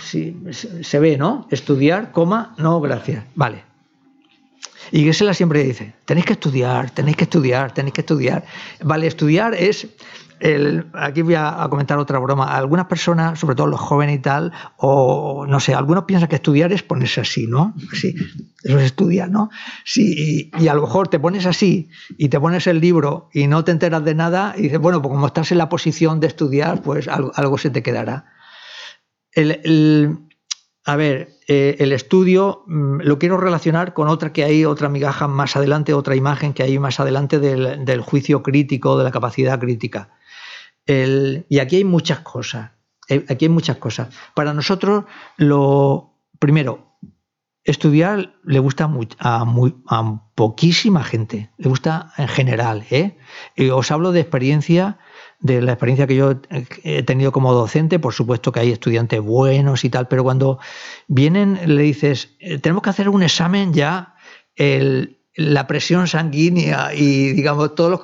[0.00, 0.36] Sí,
[0.82, 1.46] se ve, ¿no?
[1.50, 3.24] Estudiar, coma, no, gracias.
[3.34, 3.67] Vale.
[4.92, 8.44] Y Gesela siempre dice, tenéis que estudiar, tenéis que estudiar, tenéis que estudiar.
[8.82, 9.88] Vale, estudiar es
[10.92, 12.56] aquí voy a, comentar otra broma.
[12.56, 16.72] Algunas personas, sobre todo los jóvenes y tal, o no sé, algunos piensan que estudiar
[16.72, 17.74] es ponerse así, ¿no?
[17.92, 18.14] Sí,
[18.62, 19.50] eso es estudiar, ¿no?
[19.84, 23.64] Sí, y, a lo mejor te pones así y te pones el libro y no
[23.64, 26.82] te enteras de nada y dices, bueno, pues como estás en la posición de estudiar,
[26.82, 28.26] pues algo, se te quedará.
[30.88, 35.28] A ver, eh, el estudio mm, lo quiero relacionar con otra que hay, otra migaja
[35.28, 40.10] más adelante, otra imagen que hay más adelante del juicio crítico, de la capacidad crítica
[41.48, 42.70] y aquí hay muchas cosas.
[43.08, 44.08] Eh, aquí hay muchas cosas.
[44.34, 45.04] Para nosotros,
[45.36, 46.98] lo primero,
[47.64, 49.44] estudiar le gusta a,
[49.88, 52.86] a, poquísima gente, le gusta en general.
[52.90, 53.18] ¿eh?
[53.70, 54.98] os hablo de experiencia,
[55.40, 56.34] de la experiencia que yo
[56.82, 60.58] he tenido como docente, por supuesto que hay estudiantes buenos y tal, pero cuando
[61.06, 64.14] vienen le dices, eh, tenemos que hacer un examen ya
[64.56, 68.02] el, la presión sanguínea y, digamos, todos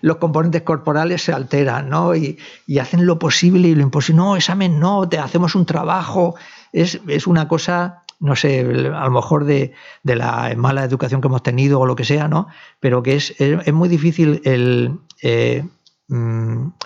[0.00, 2.16] los, componentes corporales se alteran, ¿no?
[2.16, 2.38] Y,
[2.80, 4.16] hacen lo posible y lo imposible.
[4.16, 6.34] No, examen no, te hacemos un trabajo.
[6.72, 6.98] Es,
[7.28, 11.86] una cosa, no sé, a lo mejor de, la mala educación que hemos tenido o
[11.86, 12.48] lo que sea, ¿no?
[12.80, 15.62] Pero que es, es, muy difícil el eh,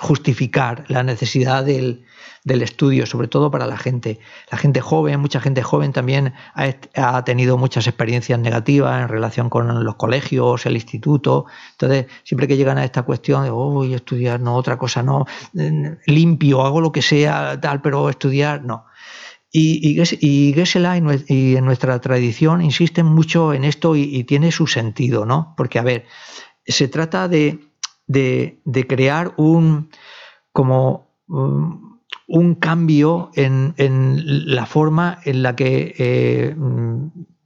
[0.01, 2.05] justificar la necesidad del,
[2.45, 4.21] estudio, sobre todo para la gente.
[4.53, 9.85] La gente joven, mucha gente joven también ha, tenido muchas experiencias negativas en relación con
[9.85, 11.47] los colegios, el instituto.
[11.73, 15.03] Entonces, siempre que llegan a esta cuestión de, oh, voy a estudiar, no, otra cosa
[15.03, 18.85] no, mm, limpio, hago lo que sea, tal, pero estudiar, no.
[19.51, 25.25] Y, y, Gesela y en nuestra tradición insisten mucho en esto y, tiene su sentido,
[25.25, 25.55] ¿no?
[25.57, 26.05] Porque, a ver,
[26.67, 27.66] se trata de,
[28.07, 29.91] de, de crear un,
[30.53, 36.57] como, un cambio en, la forma en la que eh,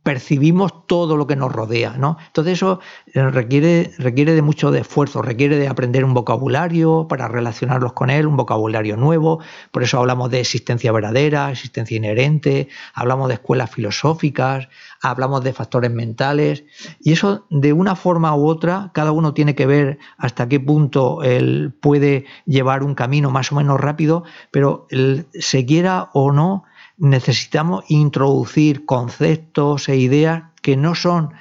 [0.02, 1.96] percibimos todo lo que nos rodea.
[1.98, 2.16] ¿no?
[2.26, 2.80] Entonces eso
[3.12, 8.10] eh, requiere, requiere de mucho de esfuerzo, requiere de aprender un vocabulario para relacionarlos con
[8.10, 9.40] él, un vocabulario nuevo.
[9.70, 14.68] Por eso hablamos de existencia verdadera, existencia inherente, hablamos de escuelas filosóficas,
[15.02, 16.64] hablamos de factores mentales.
[17.00, 21.22] Y eso de una forma u otra, cada uno tiene que ver hasta qué punto
[21.22, 24.86] él puede llevar un camino más o menos rápido, pero
[25.32, 26.64] se quiera o no,
[27.00, 31.32] necesitamos introducir conceptos e ideas que no son,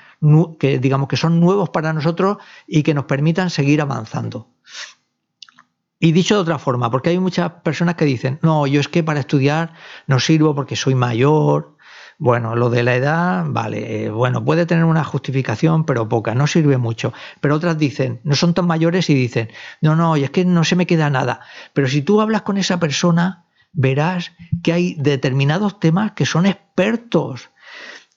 [0.57, 4.48] que digamos que son nuevos para nosotros y que nos permitan seguir avanzando.
[5.99, 9.03] Y dicho de otra forma, porque hay muchas personas que dicen, no, yo es que
[9.03, 9.73] para estudiar
[10.07, 11.76] no sirvo porque soy mayor.
[12.18, 16.48] Bueno, lo de la edad, vale, eh, bueno, puede tener una justificación, pero poca, no
[16.48, 17.11] sirve mucho.
[17.41, 19.49] Pero otras dicen, no son tan mayores y dicen,
[19.81, 21.41] no, no, y es que no se me queda nada.
[21.73, 24.31] Pero si tú hablas con esa persona, verás
[24.63, 27.49] que hay determinados temas que son expertos.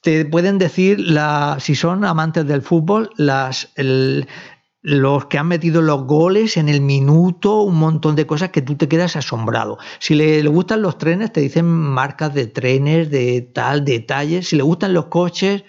[0.03, 6.05] Te pueden decir, la, si son amantes del fútbol, las, los que han metido los
[6.07, 9.79] goles en el minuto, un montón de cosas que tú te quedas asombrado.
[10.01, 14.49] Si le, le, gustan los trenes, te dicen marcas de trenes, de tal, detalles.
[14.49, 15.63] Si le gustan los coches,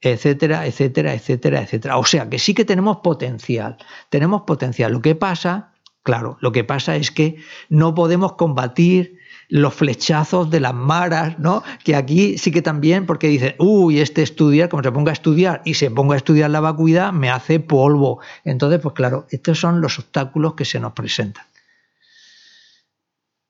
[0.00, 1.98] etcétera, etcétera, etcétera, etcétera.
[1.98, 3.76] O sea que sí que tenemos potencial.
[4.08, 4.92] Tenemos potencial.
[4.92, 5.73] Lo que pasa
[6.04, 7.36] Claro, lo que pasa es que
[7.70, 9.18] no podemos combatir
[9.48, 11.62] los flechazos de las maras, ¿no?
[11.82, 15.62] Que aquí sí que también, porque dicen, uy, este estudiar, como se ponga a estudiar
[15.64, 18.20] y se ponga a estudiar la vacuidad, me hace polvo.
[18.44, 21.46] Entonces, pues claro, estos son los obstáculos que se nos presentan.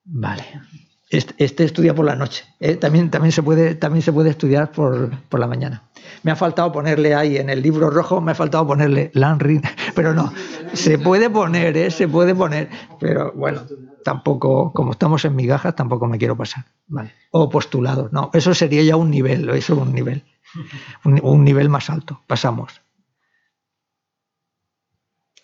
[0.04, 0.44] Vale.
[1.14, 2.44] Este, este estudia por la noche.
[2.58, 2.74] ¿eh?
[2.74, 5.84] También, también, se puede, también se puede estudiar por, por la mañana.
[6.24, 9.60] Me ha faltado ponerle ahí en el libro rojo, me ha faltado ponerle Lanry,
[9.94, 10.32] pero no,
[10.72, 11.90] se puede poner, ¿eh?
[11.92, 12.68] se puede poner,
[12.98, 13.62] pero bueno,
[14.04, 16.64] tampoco, como estamos en migajas, tampoco me quiero pasar.
[16.88, 17.12] Vale.
[17.30, 20.24] O postulados, no, eso sería ya un nivel, eso es un nivel,
[21.04, 22.80] un, nivel más alto, pasamos.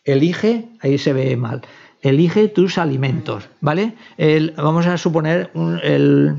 [0.02, 1.62] Elige, ahí se ve mal,
[2.02, 3.94] elige tus alimentos, ¿vale?
[4.16, 5.50] El, vamos a suponer
[5.82, 6.36] el,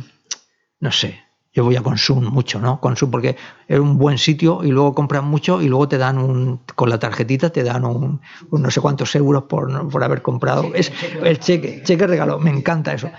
[0.79, 1.19] no sé,
[1.53, 2.79] yo voy a Consum mucho, ¿no?
[2.79, 3.35] Consum porque
[3.67, 6.97] es un buen sitio y luego compras mucho y luego te dan un, con la
[6.97, 8.21] tarjetita te dan un,
[8.51, 10.71] no sé cuántos euros por, por haber comprado.
[10.73, 10.91] Es
[11.23, 13.09] el cheque, cheque regalo, me encanta eso.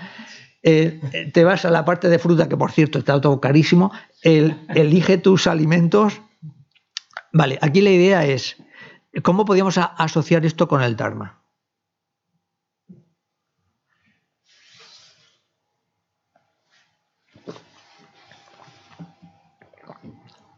[0.63, 3.91] Eh, te vas a la parte de fruta, que por cierto está todo carísimo,
[4.21, 6.21] el, elige tus alimentos.
[7.33, 8.55] Vale, aquí la idea es,
[9.21, 11.42] ¿cómo podríamos asociar esto con el Dharma?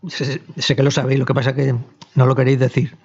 [0.09, 1.75] Sé, que lo sabéis, lo que pasa es que
[2.15, 2.95] no lo queréis decir.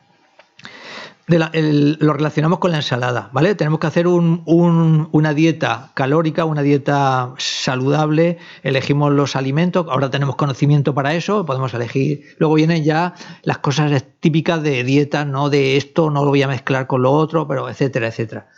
[1.27, 3.55] lo relacionamos con la ensalada, ¿vale?
[3.55, 10.95] Tenemos que hacer una dieta calórica, una dieta saludable, elegimos los alimentos, ahora tenemos conocimiento
[10.95, 16.11] para eso, podemos elegir, luego vienen ya las cosas típicas de dieta, no de esto,
[16.11, 18.49] no lo voy a mezclar con lo otro, pero etcétera, etcétera.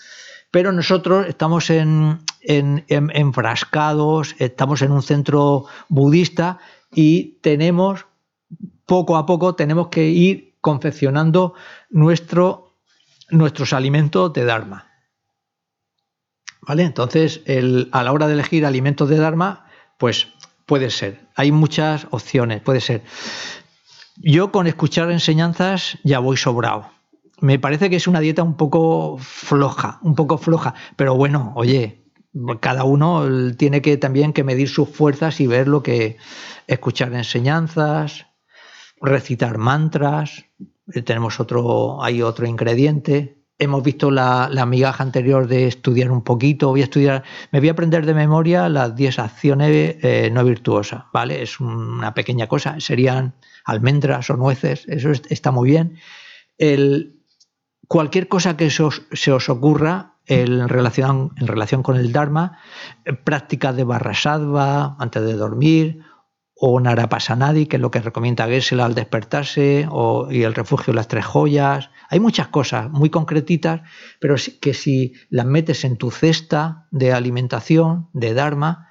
[0.53, 6.59] Pero nosotros estamos en, enfrascados, estamos en un centro budista
[6.95, 8.05] y tenemos,
[8.87, 11.55] poco a poco, tenemos que ir confeccionando
[11.91, 12.77] nuestro,
[13.31, 14.87] nuestros alimentos de Dharma.
[16.63, 16.85] ¿Vale?
[16.85, 17.43] Entonces,
[17.91, 19.67] a la hora de elegir alimentos de Dharma,
[19.99, 20.29] pues
[20.67, 21.27] puede ser.
[21.35, 23.03] Hay muchas opciones, puede ser.
[24.17, 26.91] Yo con escuchar enseñanzas ya voy sobrado.
[27.41, 32.05] Me parece que es una dieta un poco floja, un poco floja, pero bueno, oye,
[32.61, 33.27] cada uno
[33.57, 36.19] tiene que también que medir sus fuerzas y ver lo que
[36.69, 38.27] escuchar enseñanzas,
[39.03, 40.47] recitar mantras,
[40.93, 43.39] eh, tenemos otro, hay otro ingrediente.
[43.59, 47.23] Hemos visto la, migaja anterior de estudiar un poquito, voy a estudiar,
[47.53, 51.43] me voy a aprender de memoria las 10 acciones eh, no virtuosas, ¿vale?
[51.43, 53.35] Es una pequeña cosa, serían
[53.65, 55.99] almendras o nueces, eso está muy bien.
[56.59, 57.21] El,
[57.87, 62.59] cualquier cosa que se os ocurra en relación, en relación con el Dharma,
[63.05, 64.13] eh, prácticas de barra
[64.99, 66.01] antes de dormir,
[66.65, 70.97] o Narapasanadi, que es lo que recomienda Gesell al despertarse, o, y el refugio de
[70.97, 71.91] las tres joyas.
[72.09, 73.81] Hay muchas cosas muy concretitas,
[74.21, 78.89] pero que si las metes en tu cesta de alimentación, de Dharma,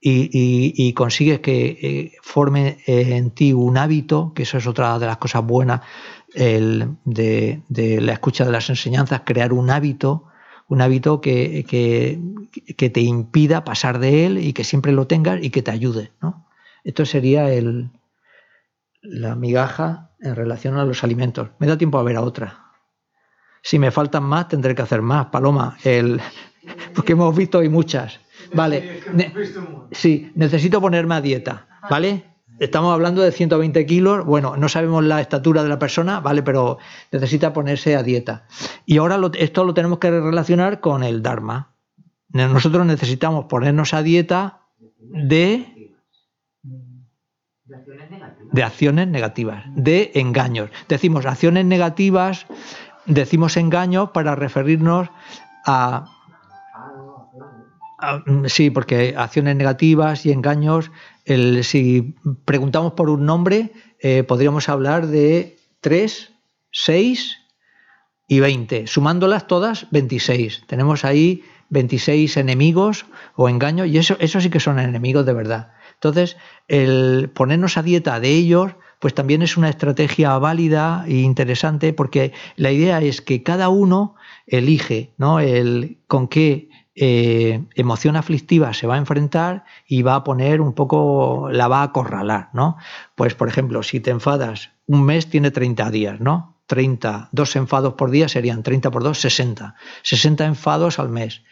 [0.00, 5.18] y, consigues que eh, forme en ti un hábito, que eso es otra de las
[5.18, 5.82] cosas buenas
[6.34, 7.62] de,
[8.00, 10.24] la escucha de las enseñanzas, crear un hábito,
[10.66, 15.50] un hábito que, que, te impida pasar de él y que siempre lo tengas y
[15.50, 16.10] que te ayude.
[16.20, 16.48] ¿no?
[16.84, 17.90] Esto sería el,
[19.02, 21.50] la migaja en relación a los alimentos.
[21.58, 22.72] Me da tiempo a ver a otra.
[23.62, 25.76] Si me faltan más, tendré que hacer más, Paloma.
[25.84, 26.20] El,
[26.94, 28.20] porque hemos visto hoy muchas.
[28.54, 29.00] Vale.
[29.92, 31.68] sí, necesito ponerme a dieta.
[31.88, 32.24] ¿Vale?
[32.58, 34.24] Estamos hablando de 120 kilos.
[34.24, 36.42] Bueno, no sabemos la estatura de la persona, ¿vale?
[36.42, 36.78] Pero
[37.10, 38.46] necesita ponerse a dieta.
[38.86, 41.74] Y ahora esto lo tenemos que relacionar con el Dharma.
[42.28, 44.60] Nosotros necesitamos ponernos a dieta
[45.00, 45.81] de
[48.52, 50.70] de acciones negativas, de engaños.
[50.88, 52.46] Decimos acciones negativas,
[53.06, 55.08] decimos engaños para referirnos
[55.66, 56.04] a,
[58.46, 60.90] sí, porque acciones negativas y engaños,
[61.24, 62.14] el, si
[62.44, 66.32] preguntamos por un nombre, eh, podríamos hablar de 3,
[66.70, 67.38] 6
[68.28, 68.86] y 20.
[68.86, 70.64] Sumándolas todas, 26.
[70.66, 75.72] Tenemos ahí 26 enemigos o engaños y eso, eso sí que son enemigos de verdad.
[76.02, 81.92] Entonces, el ponernos a dieta de ellos, pues también es una estrategia válida e interesante
[81.92, 84.16] porque la idea es que cada uno
[84.48, 85.38] elige ¿no?
[86.08, 91.48] con qué eh, emoción aflictiva se va a enfrentar y va a poner un poco,
[91.52, 92.78] la va a acorralar, ¿no?
[93.14, 96.60] Pues, por ejemplo, si te enfadas, un mes tiene 30 días, ¿no?
[96.66, 99.76] 30, dos enfados por día serían 30 por 2, 60.
[100.02, 101.42] 60 enfados al mes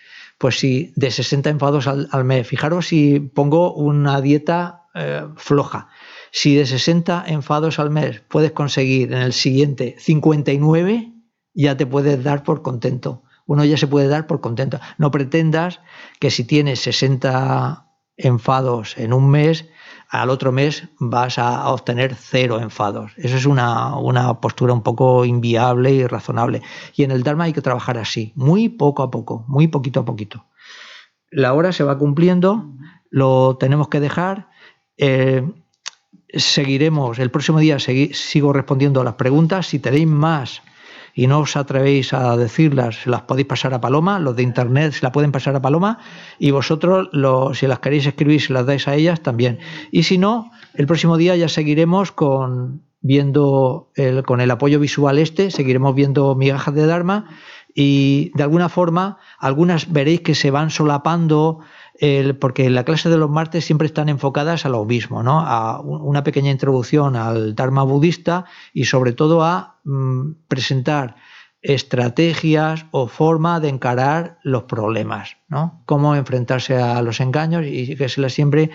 [0.41, 5.89] pues si de 60 enfados al, mes, fijaros si pongo una dieta eh, floja,
[6.31, 11.13] si de 60 enfados al mes puedes conseguir en el siguiente 59,
[11.53, 13.23] ya te puedes dar por contento.
[13.45, 14.81] Uno ya se puede dar por contento.
[14.97, 15.81] No pretendas
[16.21, 17.87] que si tienes 60
[18.17, 19.69] enfados en un mes,
[20.11, 23.13] al otro mes vas a obtener cero enfados.
[23.17, 23.95] Eso es una,
[24.41, 26.63] postura un poco inviable y razonable.
[26.97, 30.05] Y en el Dharma hay que trabajar así, muy poco a poco, muy poquito a
[30.05, 30.47] poquito.
[31.31, 32.73] La hora se va cumpliendo,
[33.09, 34.49] lo tenemos que dejar.
[34.97, 35.49] Eh,
[36.35, 39.69] seguiremos, el próximo día sigo respondiendo a las preguntas.
[39.69, 40.63] Si tenéis más
[41.15, 45.03] y no os atrevéis a decirlas, las podéis pasar a Paloma, los de internet se
[45.03, 45.99] la pueden pasar a Paloma
[46.39, 47.11] y vosotros,
[47.55, 49.59] si las queréis escribir, se las dais a ellas también.
[49.91, 55.19] Y si no, el próximo día ya seguiremos con viendo el, con el apoyo visual
[55.19, 57.27] este, seguiremos viendo migajas de Dharma
[57.75, 61.61] y de alguna forma algunas veréis que se van solapando
[62.39, 65.41] porque la clase de los martes siempre están enfocadas a lo mismo, ¿no?
[65.41, 71.17] a una pequeña introducción al Dharma budista y sobre todo a mm, presentar
[71.63, 75.83] estrategias o forma de encarar los problemas, ¿no?
[75.85, 78.71] Cómo enfrentarse a los engaños y que se las siempre,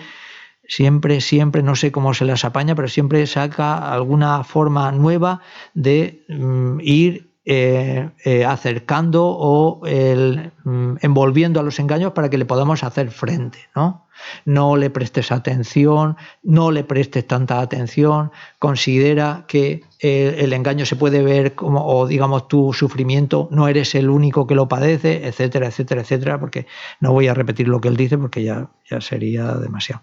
[0.68, 5.40] siempre, siempre, no sé cómo se las apaña, pero siempre saca alguna forma nueva
[5.74, 12.44] de mm, ir eh, eh, acercando o mm, envolviendo a los engaños para que le
[12.44, 14.08] podamos hacer frente, ¿no?
[14.44, 20.96] No le prestes atención, no le prestes tanta atención, considera que eh, el engaño se
[20.96, 25.68] puede ver como, o digamos, tu sufrimiento, no eres el único que lo padece, etcétera,
[25.68, 26.66] etcétera, etcétera, porque
[26.98, 30.02] no voy a repetir lo que él dice porque ya, ya sería demasiado.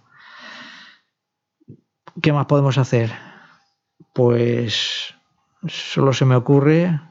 [2.21, 3.11] ¿Qué más podemos hacer?
[4.13, 5.13] Pues
[5.67, 7.01] solo se me ocurre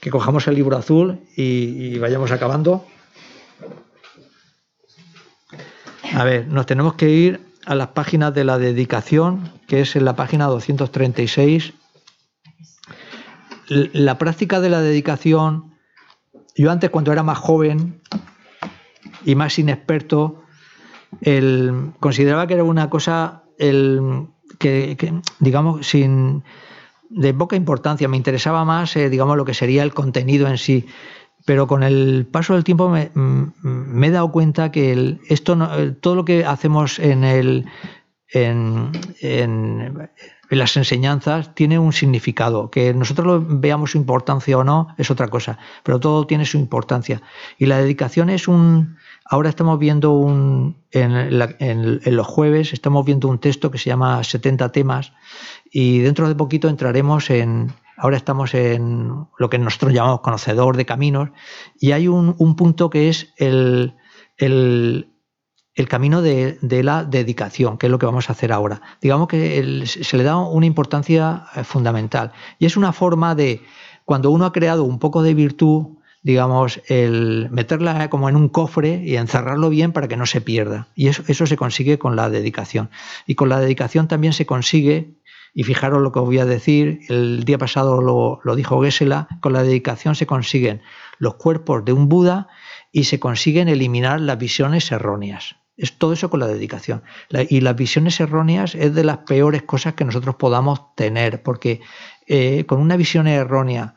[0.00, 2.84] que cojamos el libro azul y, vayamos acabando.
[6.14, 10.04] A ver, nos tenemos que ir a las páginas de la dedicación, que es en
[10.04, 11.74] la página 236.
[13.68, 15.74] La práctica de la dedicación,
[16.56, 18.00] yo antes cuando era más joven
[19.24, 20.42] y más inexperto,
[21.20, 26.42] el, consideraba que era una cosa el, que, digamos, sin
[27.10, 28.08] de poca importancia.
[28.08, 30.86] Me interesaba más, eh, digamos, lo que sería el contenido en sí.
[31.44, 36.14] Pero con el paso del tiempo me, mm, he dado cuenta que esto eh, todo
[36.14, 37.66] lo que hacemos en, el,
[38.30, 38.92] en,
[40.50, 42.70] las enseñanzas tiene un significado.
[42.70, 46.58] Que nosotros lo veamos su importancia o no es otra cosa, pero todo tiene su
[46.58, 47.22] importancia.
[47.58, 48.96] Y la dedicación es un...
[49.24, 50.76] Ahora estamos viendo un...
[50.90, 51.38] En,
[52.16, 55.12] los jueves estamos viendo un texto que se llama 70 temas
[55.70, 60.86] y dentro de poquito entraremos en, ahora estamos en lo que nosotros llamamos conocedor de
[60.86, 61.30] caminos,
[61.78, 63.94] y hay un, punto que es el,
[65.86, 68.82] camino de, la dedicación, que es lo que vamos a hacer ahora.
[69.00, 73.62] Digamos que se le da una importancia eh, fundamental, y es una forma de,
[74.04, 79.02] cuando uno ha creado un poco de virtud, digamos, el meterla como en un cofre
[79.04, 80.88] y encerrarlo bien para que no se pierda.
[80.94, 82.90] Y eso, se consigue con la dedicación.
[83.26, 85.14] Y con la dedicación también se consigue
[85.54, 89.52] y fijaros lo que os voy a decir, el día pasado lo, dijo Gesela, con
[89.52, 90.82] la dedicación se consiguen
[91.18, 92.48] los cuerpos de un Buda
[92.92, 95.56] y se consiguen eliminar las visiones erróneas.
[95.78, 97.02] Es todo eso con la dedicación.
[97.48, 101.80] y las visiones erróneas es de las peores cosas que nosotros podamos tener, porque
[102.26, 103.94] eh, con una visión errónea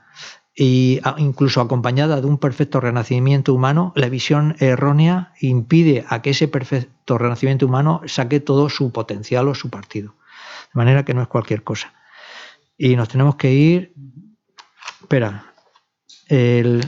[0.56, 6.48] y incluso acompañada de un perfecto renacimiento humano, la visión errónea impide a que ese
[6.48, 10.16] perfecto renacimiento humano saque todo su potencial o su partido.
[10.74, 11.94] De manera que no es cualquier cosa.
[12.78, 13.94] Y nos tenemos que ir.
[15.02, 15.54] Espera.
[16.28, 16.82] El,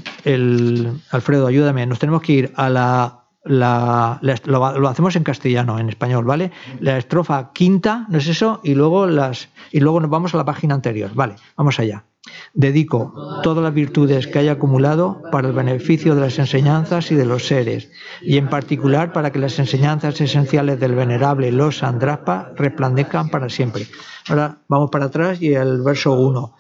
[1.12, 1.86] Alfredo, ayúdame.
[1.86, 3.23] Nos tenemos que ir a la.
[3.46, 6.52] Lo, hacemos en castellano, en español, ¿vale?
[6.80, 8.62] La estrofa quinta, ¿no es eso?
[8.64, 9.50] Y luego las.
[9.72, 11.12] Y luego nos vamos a la página anterior.
[11.14, 12.06] Vale, vamos allá.
[12.54, 17.26] Dedico todas las virtudes que haya acumulado para el beneficio de las enseñanzas y de
[17.26, 17.92] los seres,
[18.22, 23.88] y en particular para que las enseñanzas esenciales del venerable Los Andraspa resplandezcan para siempre.
[24.30, 26.56] Ahora vamos para atrás y el verso 1.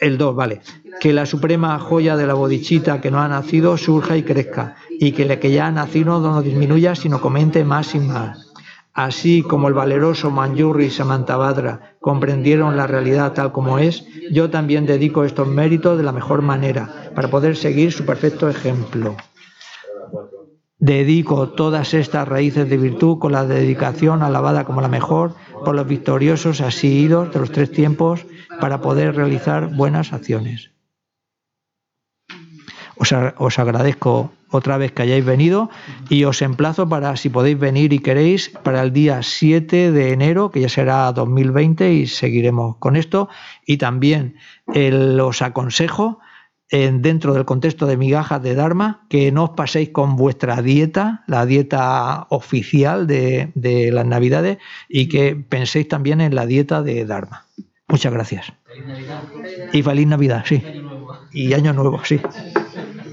[0.00, 0.60] El 2, vale.
[1.00, 5.12] Que la suprema joya de la bodichita que no ha nacido surja y crezca, y
[5.12, 8.54] que la que ya ha nacido no disminuya, sino comente más y más
[8.94, 14.86] Así como el valeroso Manjurri y Samantabhadra comprendieron la realidad tal como es, yo también
[14.86, 19.16] dedico estos méritos de la mejor manera para poder seguir su perfecto ejemplo.
[20.78, 25.34] Dedico todas estas raíces de virtud con la dedicación alabada como la mejor
[25.64, 28.24] por los victoriosos asidos de los tres tiempos
[28.60, 30.74] para poder realizar buenas acciones.
[32.96, 35.68] Os, agradezco otra vez que hayáis venido
[36.08, 40.50] y os emplazo para, si podéis venir y queréis, para el día 7 de enero,
[40.50, 43.28] que ya será 2020 y seguiremos con esto.
[43.66, 44.36] Y también
[45.20, 46.20] os aconsejo,
[46.70, 51.46] dentro del contexto de migajas de Dharma, que no os paséis con vuestra dieta, la
[51.46, 54.58] dieta oficial de, de las Navidades,
[54.88, 57.46] y que penséis también en la dieta de Dharma.
[57.94, 58.52] Muchas gracias.
[59.70, 60.64] Y feliz Navidad, sí.
[61.30, 62.22] Y año nuevo, sí.